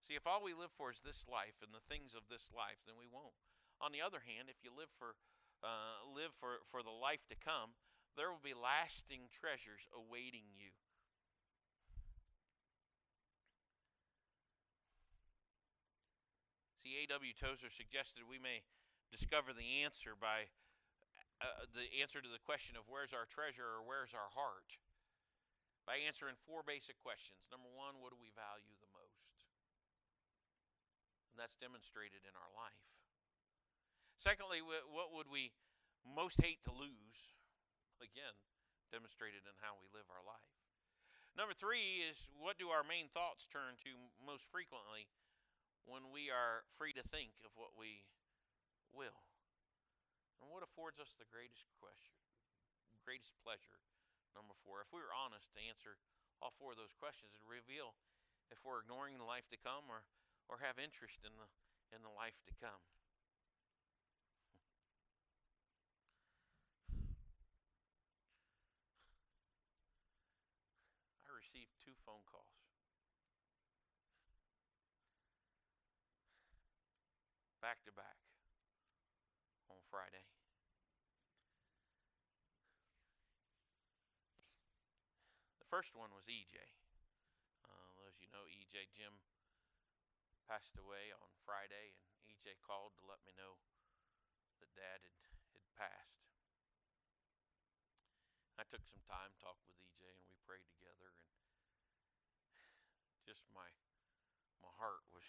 See, 0.02 0.18
if 0.18 0.26
all 0.26 0.42
we 0.42 0.54
live 0.54 0.74
for 0.74 0.90
is 0.90 0.98
this 0.98 1.30
life 1.30 1.62
and 1.62 1.70
the 1.70 1.84
things 1.86 2.18
of 2.18 2.26
this 2.26 2.50
life, 2.50 2.82
then 2.82 2.98
we 2.98 3.06
won't. 3.06 3.38
On 3.82 3.90
the 3.90 3.98
other 3.98 4.22
hand, 4.22 4.46
if 4.46 4.62
you 4.62 4.70
live 4.70 4.94
for 4.94 5.18
uh, 5.62 6.06
live 6.10 6.34
for, 6.38 6.62
for 6.70 6.82
the 6.82 6.94
life 6.94 7.22
to 7.30 7.38
come, 7.38 7.74
there 8.18 8.30
will 8.30 8.42
be 8.42 8.54
lasting 8.54 9.30
treasures 9.30 9.86
awaiting 9.94 10.46
you. 10.58 10.74
See, 16.82 16.98
A.W. 17.06 17.30
Tozer 17.34 17.70
suggested 17.70 18.26
we 18.26 18.42
may 18.42 18.66
discover 19.14 19.54
the 19.54 19.86
answer 19.86 20.18
by 20.18 20.50
uh, 21.38 21.66
the 21.74 21.86
answer 22.02 22.18
to 22.18 22.30
the 22.30 22.42
question 22.42 22.74
of 22.74 22.86
where's 22.90 23.14
our 23.14 23.26
treasure 23.26 23.66
or 23.66 23.86
where's 23.86 24.14
our 24.14 24.30
heart 24.34 24.78
by 25.86 25.98
answering 26.02 26.38
four 26.46 26.62
basic 26.62 26.98
questions. 27.02 27.46
Number 27.50 27.70
one, 27.70 27.98
what 27.98 28.14
do 28.14 28.18
we 28.18 28.30
value 28.34 28.74
the 28.78 28.90
most? 28.94 29.46
And 31.30 31.38
that's 31.38 31.58
demonstrated 31.58 32.22
in 32.26 32.34
our 32.38 32.50
life. 32.54 33.01
Secondly, 34.22 34.62
what 34.62 35.10
would 35.10 35.26
we 35.26 35.50
most 36.06 36.38
hate 36.38 36.62
to 36.62 36.70
lose? 36.70 37.34
Again, 37.98 38.38
demonstrated 38.94 39.42
in 39.42 39.58
how 39.58 39.74
we 39.74 39.90
live 39.90 40.06
our 40.06 40.22
life. 40.22 40.54
Number 41.34 41.58
three 41.58 42.06
is 42.06 42.30
what 42.38 42.54
do 42.54 42.70
our 42.70 42.86
main 42.86 43.10
thoughts 43.10 43.50
turn 43.50 43.74
to 43.82 43.90
most 44.22 44.46
frequently 44.46 45.10
when 45.90 46.14
we 46.14 46.30
are 46.30 46.62
free 46.78 46.94
to 46.94 47.02
think 47.02 47.34
of 47.42 47.50
what 47.58 47.74
we 47.74 48.06
will? 48.94 49.26
And 50.38 50.46
what 50.54 50.62
affords 50.62 51.02
us 51.02 51.18
the 51.18 51.26
greatest 51.26 51.66
question, 51.82 52.14
greatest 53.02 53.34
pleasure? 53.42 53.82
Number 54.38 54.54
four, 54.62 54.86
if 54.86 54.94
we 54.94 55.02
were 55.02 55.10
honest 55.10 55.50
to 55.58 55.66
answer 55.66 55.98
all 56.38 56.54
four 56.54 56.78
of 56.78 56.78
those 56.78 56.94
questions, 56.94 57.34
it 57.34 57.42
reveal 57.42 57.98
if 58.54 58.62
we're 58.62 58.86
ignoring 58.86 59.18
the 59.18 59.26
life 59.26 59.50
to 59.50 59.58
come 59.58 59.90
or, 59.90 60.06
or 60.46 60.62
have 60.62 60.78
interest 60.78 61.26
in 61.26 61.34
the 61.34 61.50
in 61.90 62.06
the 62.06 62.14
life 62.14 62.38
to 62.46 62.54
come. 62.62 62.86
Received 71.52 71.76
two 71.84 71.92
phone 72.08 72.24
calls. 72.24 72.64
Back 77.60 77.84
to 77.84 77.92
back 77.92 78.16
on 79.68 79.76
Friday. 79.92 80.24
The 85.60 85.68
first 85.68 85.92
one 85.92 86.16
was 86.16 86.24
EJ. 86.24 86.56
Uh, 87.68 88.08
as 88.08 88.16
you 88.16 88.32
know, 88.32 88.48
EJ 88.48 88.88
Jim 88.96 89.12
passed 90.48 90.80
away 90.80 91.12
on 91.12 91.28
Friday, 91.44 91.92
and 92.16 92.32
EJ 92.32 92.64
called 92.64 92.96
to 92.96 93.04
let 93.04 93.20
me 93.28 93.36
know 93.36 93.60
that 94.64 94.72
Dad 94.72 95.04
had, 95.04 95.36
had 95.52 95.64
passed. 95.76 96.24
I 98.56 98.64
took 98.64 98.88
some 98.88 99.04
time, 99.04 99.36
talked 99.36 99.68
with 99.68 99.76
EJ, 99.76 100.00
and 100.00 100.24
we 100.32 100.40
prayed 100.48 100.64
together. 100.72 101.12
And 101.12 101.41
just 103.22 103.46
my 103.54 103.66
my 104.62 104.72
heart 104.78 105.06
was 105.14 105.24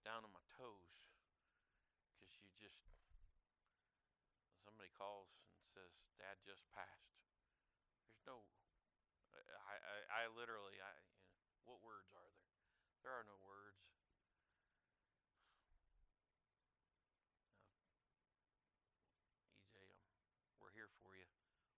down 0.00 0.24
on 0.24 0.32
my 0.32 0.44
toes 0.56 1.04
because 2.16 2.32
you 2.40 2.48
just 2.56 2.80
somebody 4.64 4.88
calls 4.96 5.28
and 5.52 5.64
says 5.68 5.92
dad 6.16 6.40
just 6.44 6.64
passed 6.72 7.20
there's 8.08 8.24
no 8.24 8.44
i 9.36 9.76
i, 9.76 10.24
I 10.24 10.32
literally 10.32 10.80
i 10.80 10.92
you 11.44 11.52
know, 11.52 11.60
what 11.68 11.84
words 11.84 12.08
are 12.16 12.32
there 12.32 12.48
there 13.04 13.14
are 13.14 13.24
no 13.28 13.36
words 13.44 13.84
EJ, 19.58 19.76
um, 19.76 20.48
we're 20.60 20.72
here 20.74 20.90
for 21.02 21.14
you. 21.14 21.26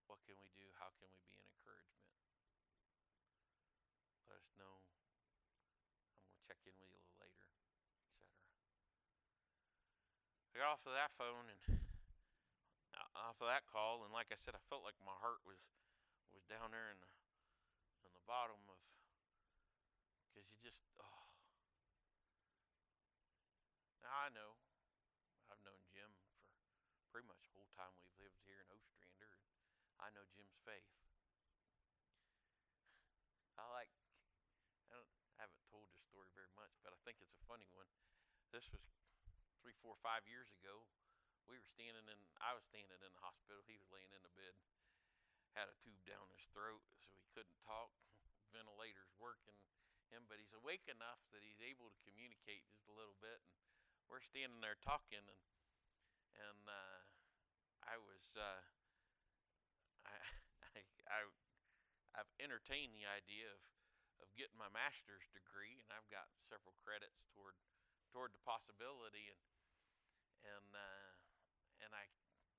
What 0.06 0.22
can 0.26 0.36
we 0.40 0.50
do? 0.54 0.66
How 0.78 0.92
can 0.98 1.08
we 1.10 1.20
be 1.26 1.38
an 1.38 1.46
encouragement? 1.48 2.06
Let 4.28 4.38
us 4.38 4.50
know 4.58 4.82
check 6.50 6.58
in 6.66 6.74
with 6.74 6.82
you 6.82 6.82
a 6.82 6.90
little 6.98 7.14
later, 7.22 7.46
etc. 7.46 8.26
I 10.50 10.58
got 10.58 10.74
off 10.74 10.82
of 10.82 10.98
that 10.98 11.14
phone 11.14 11.46
and 11.46 11.78
uh, 12.98 13.22
off 13.30 13.38
of 13.38 13.46
that 13.46 13.70
call, 13.70 14.02
and 14.02 14.10
like 14.10 14.34
I 14.34 14.38
said, 14.38 14.58
I 14.58 14.62
felt 14.66 14.82
like 14.82 14.98
my 14.98 15.14
heart 15.22 15.46
was 15.46 15.62
was 16.34 16.42
down 16.50 16.74
there 16.74 16.90
in 16.90 16.98
the 16.98 17.12
in 18.02 18.10
the 18.18 18.24
bottom 18.26 18.58
of 18.66 18.82
because 20.26 20.50
you 20.50 20.58
just 20.58 20.82
oh. 20.98 21.30
Now 24.02 24.26
I 24.26 24.34
know 24.34 24.58
I've 25.54 25.62
known 25.62 25.86
Jim 25.86 26.10
for 26.98 27.06
pretty 27.14 27.30
much 27.30 27.46
the 27.46 27.54
whole 27.54 27.70
time 27.78 27.94
we've 27.94 28.26
lived 28.26 28.42
here 28.42 28.58
in 28.58 28.66
Ostrander, 28.74 29.38
I 30.02 30.10
know 30.10 30.26
Jim's 30.34 30.58
faith. 30.66 30.90
I 33.54 33.70
like 33.70 33.92
but 36.90 36.96
I 36.96 36.98
think 37.04 37.20
it's 37.20 37.36
a 37.36 37.42
funny 37.46 37.68
one. 37.70 37.86
This 38.50 38.66
was 38.74 38.82
three, 39.62 39.78
four, 39.78 39.94
five 40.02 40.26
years 40.26 40.50
ago. 40.58 40.82
We 41.46 41.54
were 41.54 41.70
standing 41.70 42.02
in, 42.10 42.18
I 42.42 42.54
was 42.54 42.66
standing 42.66 42.98
in 42.98 43.12
the 43.14 43.22
hospital. 43.22 43.62
He 43.66 43.78
was 43.78 43.86
laying 43.94 44.10
in 44.10 44.22
the 44.26 44.34
bed, 44.34 44.54
had 45.54 45.70
a 45.70 45.76
tube 45.78 46.02
down 46.02 46.26
his 46.34 46.42
throat, 46.50 46.82
so 46.98 47.14
he 47.14 47.26
couldn't 47.30 47.58
talk. 47.62 47.94
Ventilators 48.50 49.14
working 49.22 49.54
him, 50.10 50.26
but 50.26 50.42
he's 50.42 50.50
awake 50.50 50.90
enough 50.90 51.22
that 51.30 51.46
he's 51.46 51.62
able 51.62 51.86
to 51.86 52.00
communicate 52.02 52.66
just 52.66 52.90
a 52.90 52.94
little 52.98 53.14
bit. 53.22 53.38
And 54.02 54.10
we're 54.10 54.26
standing 54.26 54.58
there 54.58 54.74
talking, 54.82 55.22
and 55.22 55.42
and 56.50 56.62
uh, 56.66 56.98
I 57.86 57.94
was, 57.94 58.34
uh, 58.34 58.62
I, 60.02 60.14
I, 60.74 60.82
I, 61.06 61.18
I've 62.18 62.32
entertained 62.42 62.90
the 62.90 63.06
idea 63.06 63.54
of 63.54 63.62
of 64.20 64.28
getting 64.36 64.58
my 64.60 64.68
master's 64.68 65.24
degree, 65.32 65.80
and 65.80 65.88
I've 65.94 66.10
got 66.12 66.28
several 66.44 66.76
credits 66.84 67.24
toward 67.32 67.56
toward 68.10 68.34
the 68.34 68.42
possibility, 68.42 69.30
and 69.30 69.42
and 70.44 70.68
uh, 70.74 71.10
and 71.82 71.90
I 71.94 72.10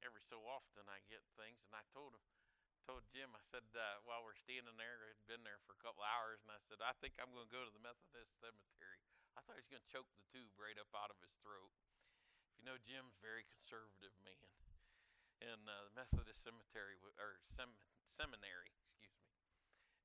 every 0.01 0.23
so 0.23 0.41
often 0.47 0.87
I 0.89 1.03
get 1.11 1.21
things, 1.37 1.61
and 1.67 1.75
I 1.77 1.85
told 1.93 2.15
him 2.15 2.23
told 2.81 3.05
Jim, 3.13 3.29
I 3.37 3.43
said 3.45 3.61
uh, 3.77 4.01
while 4.09 4.25
we're 4.25 4.33
standing 4.33 4.73
there, 4.73 5.05
I'd 5.05 5.29
been 5.29 5.45
there 5.45 5.61
for 5.69 5.77
a 5.77 5.83
couple 5.85 6.01
hours, 6.01 6.41
and 6.41 6.49
I 6.49 6.57
said 6.65 6.81
I 6.81 6.97
think 6.97 7.21
I'm 7.21 7.29
going 7.29 7.45
to 7.45 7.53
go 7.53 7.61
to 7.61 7.69
the 7.69 7.83
Methodist 7.83 8.41
cemetery. 8.41 9.05
I 9.37 9.45
thought 9.45 9.55
he 9.55 9.63
was 9.63 9.69
going 9.69 9.85
to 9.85 9.93
choke 9.93 10.09
the 10.17 10.25
tube 10.27 10.51
right 10.57 10.75
up 10.81 10.89
out 10.97 11.13
of 11.13 11.21
his 11.21 11.31
throat. 11.45 11.71
If 12.51 12.57
you 12.57 12.65
know, 12.65 12.81
Jim's 12.81 13.21
very 13.21 13.45
conservative 13.47 14.17
man, 14.25 14.49
and 15.45 15.61
uh, 15.69 15.87
the 15.87 15.93
Methodist 15.93 16.41
cemetery 16.41 16.97
or 17.21 17.37
sem- 17.45 17.85
seminary, 18.03 18.73
excuse 18.73 19.13
me, 19.13 19.29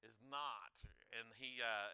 is 0.04 0.20
not 0.20 0.76
and 1.14 1.32
he 1.38 1.62
uh 1.62 1.90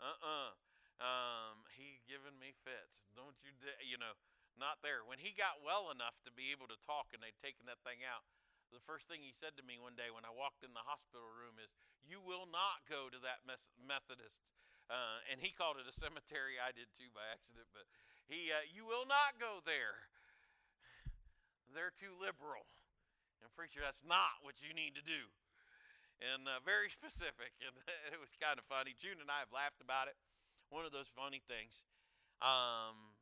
uh-uh 0.00 0.52
um 1.00 1.64
he 1.72 2.00
giving 2.04 2.36
me 2.36 2.52
fits 2.64 3.04
don't 3.16 3.36
you 3.40 3.52
you 3.80 3.96
know 3.96 4.12
not 4.58 4.84
there 4.84 5.00
when 5.06 5.16
he 5.16 5.32
got 5.32 5.64
well 5.64 5.88
enough 5.88 6.16
to 6.20 6.30
be 6.34 6.52
able 6.52 6.68
to 6.68 6.76
talk 6.84 7.08
and 7.16 7.24
they'd 7.24 7.38
taken 7.40 7.64
that 7.64 7.80
thing 7.80 8.04
out 8.04 8.26
the 8.72 8.80
first 8.88 9.04
thing 9.04 9.20
he 9.20 9.36
said 9.36 9.52
to 9.60 9.64
me 9.64 9.76
one 9.76 9.92
day 9.92 10.08
when 10.08 10.24
I 10.24 10.32
walked 10.32 10.64
in 10.64 10.72
the 10.72 10.80
hospital 10.88 11.28
room 11.28 11.60
is, 11.60 11.76
"You 12.00 12.24
will 12.24 12.48
not 12.48 12.88
go 12.88 13.12
to 13.12 13.20
that 13.20 13.44
Methodist," 13.76 14.48
uh, 14.88 15.20
and 15.28 15.44
he 15.44 15.52
called 15.52 15.76
it 15.76 15.84
a 15.84 15.92
cemetery. 15.92 16.56
I 16.56 16.72
did 16.72 16.88
too 16.96 17.12
by 17.12 17.28
accident, 17.28 17.68
but 17.76 17.84
he, 18.24 18.48
uh, 18.48 18.64
"You 18.64 18.88
will 18.88 19.04
not 19.04 19.36
go 19.36 19.60
there." 19.60 20.08
they're 21.74 21.92
too 21.92 22.12
liberal. 22.20 22.68
And 23.40 23.48
preacher, 23.56 23.80
that's 23.80 24.04
not 24.04 24.44
what 24.44 24.60
you 24.60 24.76
need 24.76 24.94
to 24.94 25.04
do. 25.04 25.32
And 26.20 26.46
uh, 26.46 26.62
very 26.62 26.92
specific, 26.98 27.56
and 27.64 27.74
it 28.14 28.20
was 28.20 28.36
kind 28.38 28.60
of 28.60 28.64
funny. 28.68 28.94
June 28.94 29.18
and 29.18 29.32
I 29.32 29.42
have 29.42 29.52
laughed 29.52 29.82
about 29.82 30.06
it. 30.06 30.16
One 30.72 30.88
of 30.88 30.92
those 30.96 31.12
funny 31.12 31.44
things 31.44 31.84
um, 32.40 33.12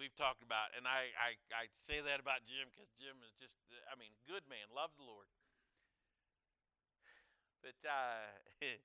we've 0.00 0.16
talked 0.16 0.40
about, 0.40 0.72
and 0.72 0.88
I, 0.88 1.12
I, 1.20 1.36
I 1.52 1.68
say 1.76 2.00
that 2.00 2.16
about 2.16 2.48
Jim 2.48 2.72
because 2.72 2.88
Jim 2.96 3.20
is 3.20 3.36
just, 3.36 3.60
I 3.92 3.94
mean, 4.00 4.16
good 4.24 4.40
man, 4.48 4.72
loves 4.72 4.96
the 4.96 5.04
Lord. 5.04 5.28
But 7.60 7.76
uh, 7.84 8.40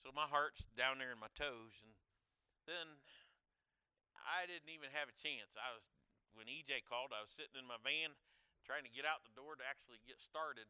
so 0.00 0.08
my 0.16 0.24
heart's 0.24 0.64
down 0.72 0.96
there 0.96 1.12
in 1.12 1.20
my 1.20 1.28
toes, 1.36 1.76
and 1.84 1.92
then 2.64 2.96
I 4.24 4.48
didn't 4.48 4.72
even 4.72 4.88
have 4.96 5.12
a 5.12 5.16
chance. 5.16 5.52
I 5.56 5.72
was 5.76 5.84
when 6.32 6.48
EJ 6.48 6.88
called, 6.88 7.12
I 7.12 7.20
was 7.20 7.32
sitting 7.32 7.60
in 7.60 7.68
my 7.68 7.80
van 7.84 8.16
trying 8.64 8.88
to 8.88 8.92
get 8.92 9.04
out 9.04 9.20
the 9.24 9.36
door 9.36 9.54
to 9.56 9.64
actually 9.64 10.00
get 10.08 10.16
started 10.16 10.68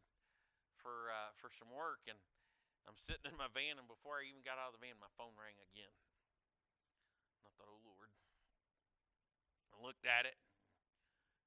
for 0.82 1.14
uh, 1.14 1.30
for 1.38 1.50
some 1.54 1.70
work, 1.70 2.02
and 2.10 2.18
I'm 2.86 2.98
sitting 2.98 3.30
in 3.30 3.38
my 3.38 3.50
van, 3.50 3.78
and 3.78 3.86
before 3.86 4.20
I 4.20 4.26
even 4.26 4.42
got 4.42 4.58
out 4.58 4.74
of 4.74 4.76
the 4.76 4.82
van, 4.82 4.98
my 4.98 5.10
phone 5.14 5.34
rang 5.38 5.56
again. 5.70 5.94
Thought, 7.56 7.70
oh 7.70 7.82
Lord. 7.86 8.10
I 9.70 9.78
looked 9.82 10.06
at 10.06 10.26
it, 10.26 10.38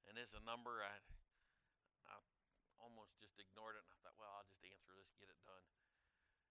and 0.08 0.16
it's 0.16 0.36
a 0.36 0.44
number 0.44 0.84
I 0.84 0.96
I 2.08 2.16
almost 2.80 3.16
just 3.20 3.36
ignored 3.40 3.76
it, 3.76 3.84
and 3.84 3.92
I 3.92 3.98
thought, 4.00 4.16
well, 4.16 4.32
I'll 4.32 4.48
just 4.48 4.64
answer 4.64 4.94
this, 4.94 5.10
get 5.18 5.28
it 5.28 5.40
done, 5.44 5.66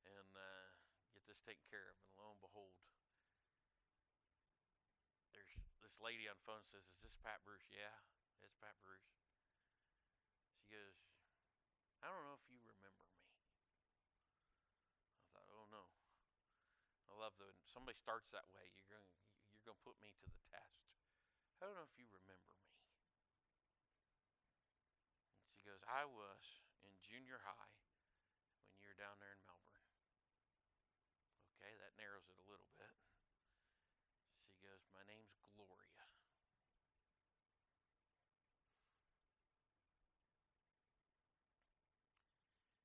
and 0.06 0.32
uh, 0.36 0.68
get 1.16 1.26
this 1.26 1.42
taken 1.42 1.64
care 1.70 1.90
of. 1.90 1.96
And 2.04 2.14
lo 2.20 2.34
and 2.34 2.42
behold, 2.42 2.76
there's 5.34 5.54
this 5.82 5.98
lady 6.02 6.28
on 6.28 6.38
the 6.38 6.46
phone 6.46 6.66
says, 6.68 6.86
"Is 6.90 7.02
this 7.02 7.18
Pat 7.22 7.42
Bruce?" 7.46 7.70
Yeah, 7.70 7.94
it's 8.42 8.58
Pat 8.58 8.78
Bruce. 8.82 9.14
She 10.68 10.76
goes, 10.76 11.00
I 12.04 12.12
don't 12.12 12.28
know 12.28 12.38
if 12.38 12.46
you 12.46 12.60
remember 12.60 13.08
me. 13.10 13.24
I 15.18 15.26
thought, 15.34 15.50
oh 15.50 15.66
no. 15.72 15.88
I 17.08 17.16
love 17.16 17.34
the 17.40 17.48
when 17.50 17.72
somebody 17.72 17.98
starts 17.98 18.30
that 18.36 18.46
way. 18.54 18.68
You're 18.76 18.92
going 18.92 19.08
going 19.68 19.76
to 19.76 19.84
put 19.84 20.00
me 20.00 20.16
to 20.16 20.32
the 20.32 20.40
test. 20.48 20.80
I 21.60 21.68
don't 21.68 21.76
know 21.76 21.84
if 21.84 21.92
you 22.00 22.08
remember 22.08 22.56
me. 22.56 22.72
And 25.44 25.60
she 25.60 25.68
goes, 25.68 25.84
I 25.84 26.08
was 26.08 26.64
in 26.88 26.96
junior 27.04 27.44
high 27.44 27.76
when 28.72 28.80
you 28.80 28.88
were 28.88 28.96
down 28.96 29.20
there 29.20 29.36
in 29.36 29.44
Melbourne. 29.44 29.84
Okay, 31.60 31.76
that 31.84 32.00
narrows 32.00 32.32
it 32.32 32.40
a 32.40 32.48
little 32.48 32.72
bit. 32.80 32.96
She 34.56 34.64
goes, 34.64 34.88
My 34.96 35.04
name's 35.04 35.36
Gloria. 35.52 36.08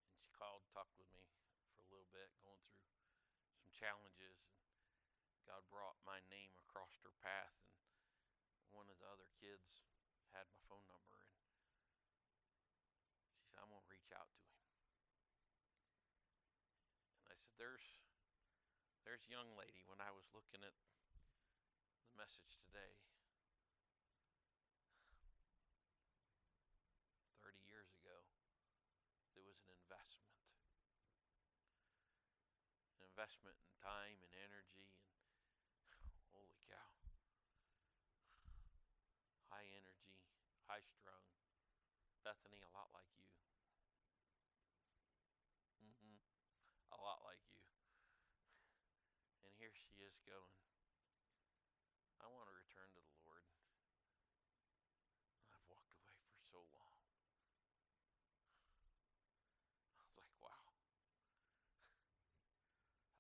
and 0.03 0.19
she 0.19 0.27
called, 0.35 0.67
talked 0.75 0.99
with 0.99 1.07
me 1.15 1.31
for 1.79 1.87
a 1.87 1.91
little 1.95 2.11
bit, 2.11 2.27
going 2.43 2.59
through 2.75 2.91
some 3.55 3.71
challenges, 3.71 4.43
and 4.51 4.62
God 5.47 5.63
brought 5.69 5.99
my 6.07 6.23
name 6.31 6.55
across 6.59 6.99
her 7.03 7.15
path, 7.23 7.59
and 8.63 8.71
one 8.73 8.89
of 8.89 8.99
the 9.03 9.09
other 9.11 9.29
kids 9.39 9.85
had 10.33 10.49
my 10.49 10.63
phone 10.69 10.87
number, 10.89 11.21
and 13.19 13.29
she 13.37 13.45
said, 13.47 13.61
"I'm 13.61 13.69
gonna 13.69 13.85
reach 13.91 14.13
out 14.13 14.31
to 14.33 14.43
him." 14.49 14.63
And 17.23 17.29
I 17.33 17.37
said, 17.37 17.53
"There's, 17.59 17.85
there's 19.05 19.25
a 19.27 19.35
young 19.35 19.57
lady. 19.57 19.85
When 19.85 20.01
I 20.01 20.11
was 20.11 20.25
looking 20.33 20.65
at 20.65 20.75
the 20.75 22.17
message 22.17 22.59
today, 22.65 22.97
30 27.43 27.59
years 27.67 27.91
ago, 27.99 28.25
it 29.35 29.43
was 29.43 29.59
an 29.61 29.71
investment. 29.75 30.39
An 32.97 33.03
investment 33.05 33.59
in 33.59 33.73
time 33.83 34.23
and 34.23 34.33
energy 34.33 34.95
and 35.91 36.01
holy 36.33 36.61
cow. 36.71 36.93
High 39.51 39.69
energy, 39.75 40.23
high 40.69 40.85
strung. 40.85 41.27
Bethany, 42.53 42.69
a 42.69 42.77
lot 42.77 42.93
like 42.93 43.09
you. 43.17 43.25
hmm 45.81 46.21
A 46.93 46.99
lot 47.01 47.25
like 47.25 47.41
you. 47.49 47.57
And 49.45 49.53
here 49.57 49.73
she 49.73 49.89
is 50.05 50.13
going, 50.29 50.61
I 52.21 52.29
want 52.29 52.45
to 52.45 52.53
return 52.53 52.93
to 52.93 53.01
the 53.01 53.17
Lord. 53.25 53.49
I've 55.49 55.65
walked 55.73 55.97
away 55.97 56.13
for 56.29 56.37
so 56.53 56.61
long. 56.77 57.01
I 59.97 60.05
was 60.05 60.13
like, 60.21 60.33
wow. 60.45 60.77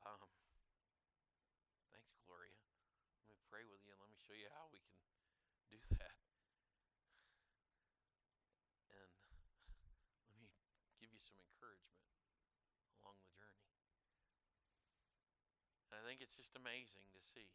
Um, 0.02 0.28
thanks, 1.94 2.10
Gloria. 2.26 2.58
Let 3.22 3.30
me 3.30 3.38
pray 3.48 3.62
with 3.64 3.80
you 3.86 3.94
and 3.94 4.00
let 4.02 4.10
me 4.10 4.18
show 4.18 4.34
you 4.34 4.50
how 4.52 4.66
we 4.74 4.82
can 4.82 4.98
do 5.70 5.78
that. 5.96 6.18
And 8.92 9.12
let 10.28 10.36
me 10.36 10.50
give 11.00 11.10
you 11.14 11.22
some 11.22 11.38
encouragement 11.38 12.02
along 13.00 13.16
the 13.22 13.30
journey. 13.34 13.66
And 15.88 15.96
I 15.96 16.01
think 16.12 16.28
it's 16.28 16.36
just 16.36 16.52
amazing 16.60 17.08
to 17.08 17.16
see 17.24 17.48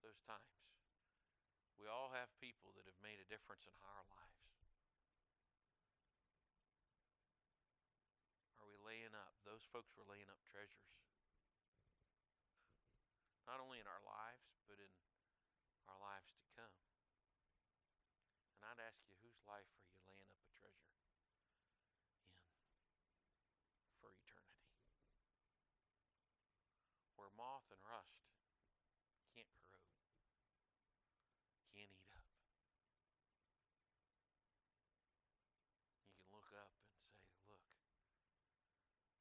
those 0.00 0.16
times. 0.24 0.64
We 1.76 1.84
all 1.84 2.08
have 2.16 2.32
people 2.40 2.72
that 2.72 2.88
have 2.88 2.96
made 3.04 3.20
a 3.20 3.28
difference 3.28 3.68
in 3.68 3.76
our 3.84 4.00
lives. 4.08 4.48
Are 8.56 8.64
we 8.64 8.80
laying 8.80 9.12
up? 9.12 9.36
Those 9.44 9.60
folks 9.68 9.92
were 9.92 10.08
laying 10.08 10.32
up 10.32 10.40
treasures. 10.48 10.88
Not 13.44 13.60
only 13.60 13.76
in 13.76 13.84
our 13.92 14.00
lives, 14.00 14.56
but 14.64 14.80
in 14.80 14.88
our 15.84 16.00
lives 16.00 16.32
to 16.40 16.48
come. 16.56 16.72
And 18.56 18.64
I'd 18.72 18.80
ask 18.80 19.04
you, 19.04 19.20
whose 19.20 19.36
life 19.44 19.68
are 19.84 19.92
you 19.92 20.00
laying 20.08 20.32
up 20.32 20.40
a 20.40 20.52
treasure 20.56 20.96
in 20.96 21.12
for 24.00 24.16
eternity? 24.16 24.64
Where 27.20 27.23
moth 27.34 27.66
and 27.70 27.82
rust 27.82 28.24
can't 29.34 29.50
corrode, 29.58 29.98
can't 31.74 31.90
eat 31.90 32.06
up. 32.14 32.30
You 36.06 36.14
can 36.14 36.30
look 36.30 36.54
up 36.54 36.70
and 36.86 37.02
say, 37.02 37.26
look, 37.50 37.66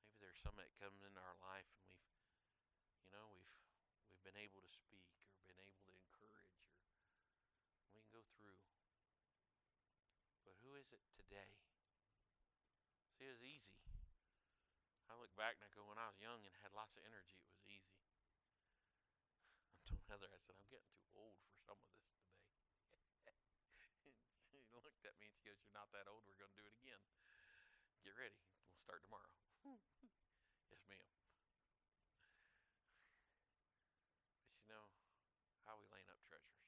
maybe 0.05 0.21
there's 0.21 0.37
some 0.37 0.53
that 0.61 0.69
come 0.77 0.93
into 1.01 1.17
our 1.17 1.37
life 1.41 1.65
and 1.73 1.81
we've, 1.89 2.13
you 3.01 3.09
know, 3.09 3.25
we've 3.33 3.49
we've 4.05 4.21
been 4.21 4.37
able 4.37 4.61
to 4.61 4.69
speak 4.69 5.09
or 5.33 5.41
been 5.49 5.57
able 5.57 5.81
to 5.81 5.91
encourage 5.97 6.61
or 6.61 6.77
we 7.89 8.05
can 8.05 8.05
go 8.13 8.21
through. 8.37 8.61
But 10.45 10.61
who 10.61 10.77
is 10.77 10.93
it 10.93 11.01
today? 11.17 11.57
See, 13.17 13.25
it 13.25 13.33
was 13.33 13.41
easy. 13.41 13.81
I 15.09 15.17
look 15.17 15.33
back 15.37 15.57
and 15.57 15.65
I 15.65 15.69
go, 15.77 15.85
when 15.85 16.01
I 16.01 16.09
was 16.09 16.17
young 16.17 16.41
and 16.41 16.53
had 16.65 16.73
lots 16.73 16.97
of 16.97 17.05
energy, 17.05 17.37
it 17.37 17.45
was 17.45 17.52
told 19.93 20.09
Heather, 20.09 20.29
I 20.33 20.39
said, 20.41 20.57
I'm 20.57 20.69
getting 20.73 20.89
too 20.97 21.05
old 21.13 21.37
for 21.45 21.53
some 21.69 21.77
of 21.77 21.85
this 21.85 22.01
today. 22.09 22.33
and 23.85 24.65
she 24.65 24.73
looked 24.81 25.05
at 25.05 25.13
me 25.21 25.29
and 25.29 25.35
she 25.37 25.45
goes, 25.45 25.61
You're 25.61 25.77
not 25.77 25.93
that 25.93 26.09
old. 26.09 26.25
We're 26.25 26.39
going 26.41 26.49
to 26.49 26.57
do 26.57 26.65
it 26.65 26.73
again. 26.81 27.01
Get 28.01 28.17
ready. 28.17 28.41
We'll 28.73 28.81
start 28.81 29.05
tomorrow. 29.05 29.29
yes, 30.73 30.81
ma'am. 30.89 31.05
But 34.49 34.57
you 34.57 34.65
know, 34.65 34.85
how 35.69 35.77
we 35.77 35.85
laying 35.93 36.09
up 36.09 36.17
treasures? 36.25 36.65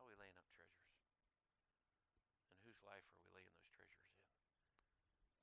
How 0.00 0.08
we 0.08 0.16
laying 0.16 0.36
up 0.40 0.48
treasures? 0.56 0.88
And 2.48 2.56
whose 2.64 2.80
life 2.88 3.04
are 3.12 3.20
we 3.20 3.28
laying 3.36 3.52
those 3.52 3.68
treasures 3.76 4.08
in? 4.08 4.24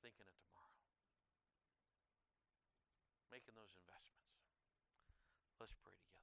Thinking 0.01 0.25
of 0.25 0.35
tomorrow. 0.41 0.81
Making 3.29 3.53
those 3.53 3.71
investments. 3.77 4.13
Let's 5.63 5.73
pray 5.79 5.95
together. 5.95 6.22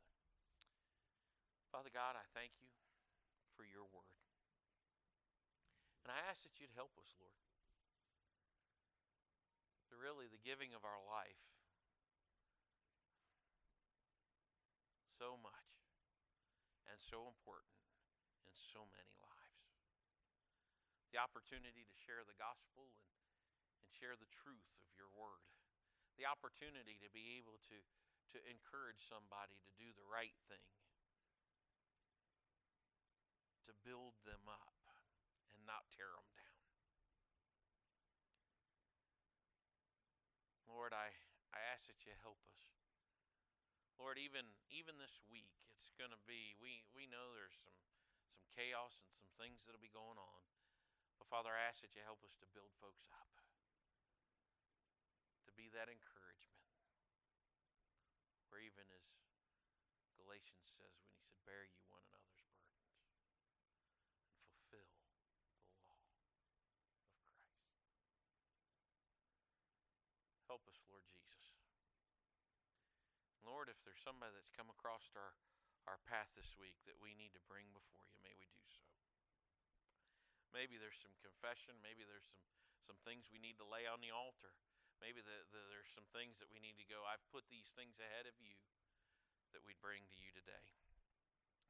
Father 1.71 1.95
God, 1.95 2.19
I 2.19 2.27
thank 2.35 2.59
you 2.59 2.71
for 3.55 3.63
your 3.63 3.87
word. 3.95 4.19
And 6.03 6.11
I 6.11 6.19
ask 6.27 6.43
that 6.43 6.59
you'd 6.59 6.75
help 6.75 6.99
us, 6.99 7.15
Lord. 7.23 7.39
The 9.95 9.99
really 9.99 10.27
the 10.27 10.43
giving 10.43 10.75
of 10.75 10.83
our 10.83 10.99
life 11.07 11.39
so 15.15 15.39
much 15.39 15.71
and 16.91 16.99
so 16.99 17.31
important 17.31 17.79
in 18.49 18.55
so 18.57 18.89
many 18.91 19.15
lives. 19.23 19.71
The 21.15 21.23
opportunity 21.23 21.87
to 21.87 21.97
share 22.03 22.27
the 22.27 22.39
gospel 22.39 22.91
and, 22.91 23.07
and 23.85 23.91
share 23.93 24.17
the 24.19 24.31
truth 24.31 24.75
of 24.83 24.91
your 24.97 25.13
word. 25.13 25.47
The 26.19 26.27
opportunity 26.27 26.99
to 27.05 27.11
be 27.13 27.39
able 27.39 27.61
to, 27.69 27.79
to 28.35 28.39
encourage 28.49 29.05
somebody 29.05 29.55
to 29.63 29.73
do 29.77 29.93
the 29.95 30.07
right 30.09 30.35
thing, 30.49 30.65
to 33.71 33.87
build 33.87 34.19
them 34.27 34.51
up 34.51 34.75
and 35.55 35.63
not 35.63 35.87
tear 35.95 36.11
them 36.11 36.27
down. 36.35 36.59
Lord, 40.67 40.91
I, 40.91 41.15
I 41.55 41.63
ask 41.71 41.87
that 41.87 42.03
you 42.03 42.11
help 42.19 42.43
us. 42.51 42.67
Lord, 43.95 44.19
even 44.19 44.43
even 44.75 44.99
this 44.99 45.23
week, 45.31 45.55
it's 45.71 45.95
going 45.95 46.11
to 46.11 46.19
be 46.27 46.59
we 46.59 46.83
we 46.91 47.07
know 47.07 47.31
there's 47.31 47.55
some 47.63 47.79
some 48.27 48.43
chaos 48.59 48.99
and 49.07 49.13
some 49.15 49.31
things 49.39 49.63
that'll 49.63 49.83
be 49.83 49.93
going 49.93 50.19
on. 50.19 50.43
But 51.21 51.31
Father, 51.31 51.55
I 51.55 51.69
ask 51.69 51.85
that 51.87 51.95
you 51.95 52.03
help 52.03 52.27
us 52.27 52.35
to 52.43 52.49
build 52.51 52.75
folks 52.83 53.07
up. 53.15 53.29
To 55.47 55.53
be 55.55 55.71
that 55.77 55.87
encouragement. 55.87 56.65
Where 58.49 58.65
even 58.65 58.89
as 58.91 59.05
Galatians 60.17 60.67
says 60.75 60.97
when 61.05 61.13
he 61.13 61.21
said, 61.21 61.37
Bear 61.45 61.69
you 61.69 61.85
one 61.93 62.01
another's 62.09 62.41
burdens 62.49 62.89
and 64.33 64.41
fulfill 64.49 64.89
the 64.89 64.97
law 65.05 65.61
of 65.61 65.69
Christ. 65.85 66.31
Help 70.61 70.77
us, 70.77 70.85
Lord 70.93 71.09
Jesus. 71.09 71.57
Lord, 73.41 73.73
if 73.73 73.81
there's 73.81 74.05
somebody 74.05 74.37
that's 74.37 74.53
come 74.53 74.69
across 74.69 75.09
our, 75.17 75.33
our 75.89 75.97
path 76.05 76.29
this 76.37 76.53
week 76.61 76.77
that 76.85 77.01
we 77.01 77.17
need 77.17 77.33
to 77.33 77.41
bring 77.49 77.73
before 77.73 78.05
you, 78.05 78.21
may 78.21 78.37
we 78.37 78.45
do 78.53 78.61
so. 78.69 78.85
Maybe 80.53 80.77
there's 80.77 81.01
some 81.01 81.17
confession. 81.25 81.81
Maybe 81.81 82.05
there's 82.05 82.29
some, 82.29 82.45
some 82.85 83.01
things 83.09 83.33
we 83.33 83.41
need 83.41 83.57
to 83.57 83.65
lay 83.65 83.89
on 83.89 84.05
the 84.05 84.13
altar. 84.13 84.53
Maybe 85.01 85.25
the, 85.25 85.49
the, 85.49 85.65
there's 85.73 85.89
some 85.89 86.05
things 86.13 86.37
that 86.45 86.53
we 86.53 86.61
need 86.61 86.77
to 86.77 86.85
go, 86.85 87.09
I've 87.09 87.25
put 87.33 87.49
these 87.49 87.73
things 87.73 87.97
ahead 87.97 88.29
of 88.29 88.37
you 88.37 88.61
that 89.57 89.65
we'd 89.65 89.81
bring 89.81 90.05
to 90.05 90.19
you 90.21 90.29
today. 90.37 90.77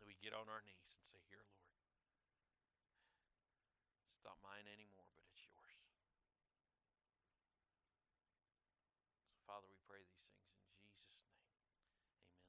That 0.02 0.10
we 0.10 0.18
get 0.18 0.34
on 0.34 0.50
our 0.50 0.66
knees 0.66 0.98
and 0.98 1.06
say, 1.06 1.22
Here, 1.30 1.46
Lord, 1.46 1.78
not 4.26 4.42
mine 4.42 4.66
anymore, 4.66 5.06
but 5.14 5.22
it's 5.30 5.46
yours. 5.46 5.70
So, 9.30 9.38
Father, 9.46 9.66
we 9.70 9.78
pray 9.86 10.02
these 10.02 10.26
things 10.30 10.50
in 10.50 10.66
Jesus' 10.66 10.98
name. 10.98 11.14
Amen. 11.54 11.70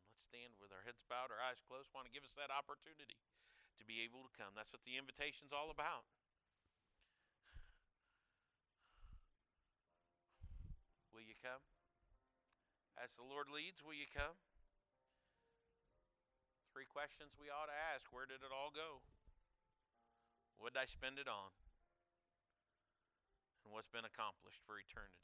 Let's 0.10 0.26
stand 0.26 0.58
with 0.58 0.74
our 0.74 0.81
heads 0.92 1.08
bowed, 1.08 1.32
our 1.32 1.40
eyes 1.40 1.64
closed. 1.64 1.88
Want 1.96 2.04
to 2.04 2.12
give 2.12 2.28
us 2.28 2.36
that 2.36 2.52
opportunity 2.52 3.16
to 3.80 3.88
be 3.88 4.04
able 4.04 4.28
to 4.28 4.32
come. 4.36 4.52
That's 4.52 4.76
what 4.76 4.84
the 4.84 5.00
invitation's 5.00 5.56
all 5.56 5.72
about. 5.72 6.04
Will 11.16 11.24
you 11.24 11.40
come? 11.40 11.64
As 13.00 13.16
the 13.16 13.24
Lord 13.24 13.48
leads, 13.48 13.80
will 13.80 13.96
you 13.96 14.12
come? 14.12 14.36
Three 16.76 16.84
questions 16.92 17.40
we 17.40 17.48
ought 17.48 17.72
to 17.72 17.78
ask 17.96 18.12
Where 18.12 18.28
did 18.28 18.44
it 18.44 18.52
all 18.52 18.76
go? 18.76 19.00
What 20.60 20.76
did 20.76 20.84
I 20.84 20.88
spend 20.92 21.24
it 21.24 21.32
on? 21.32 21.56
And 23.64 23.72
what's 23.72 23.88
been 23.88 24.04
accomplished 24.04 24.60
for 24.68 24.76
eternity? 24.76 25.24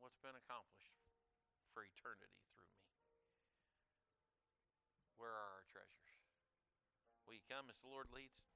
What's 0.00 0.16
been 0.24 0.32
accomplished 0.32 1.01
for 1.72 1.82
eternity 1.82 2.44
through 2.52 2.68
me? 2.68 2.84
Where 5.16 5.32
are 5.32 5.50
our 5.56 5.64
treasures? 5.72 6.12
Will 7.24 7.34
you 7.34 7.44
come 7.48 7.72
as 7.72 7.80
the 7.80 7.88
Lord 7.88 8.12
leads? 8.12 8.51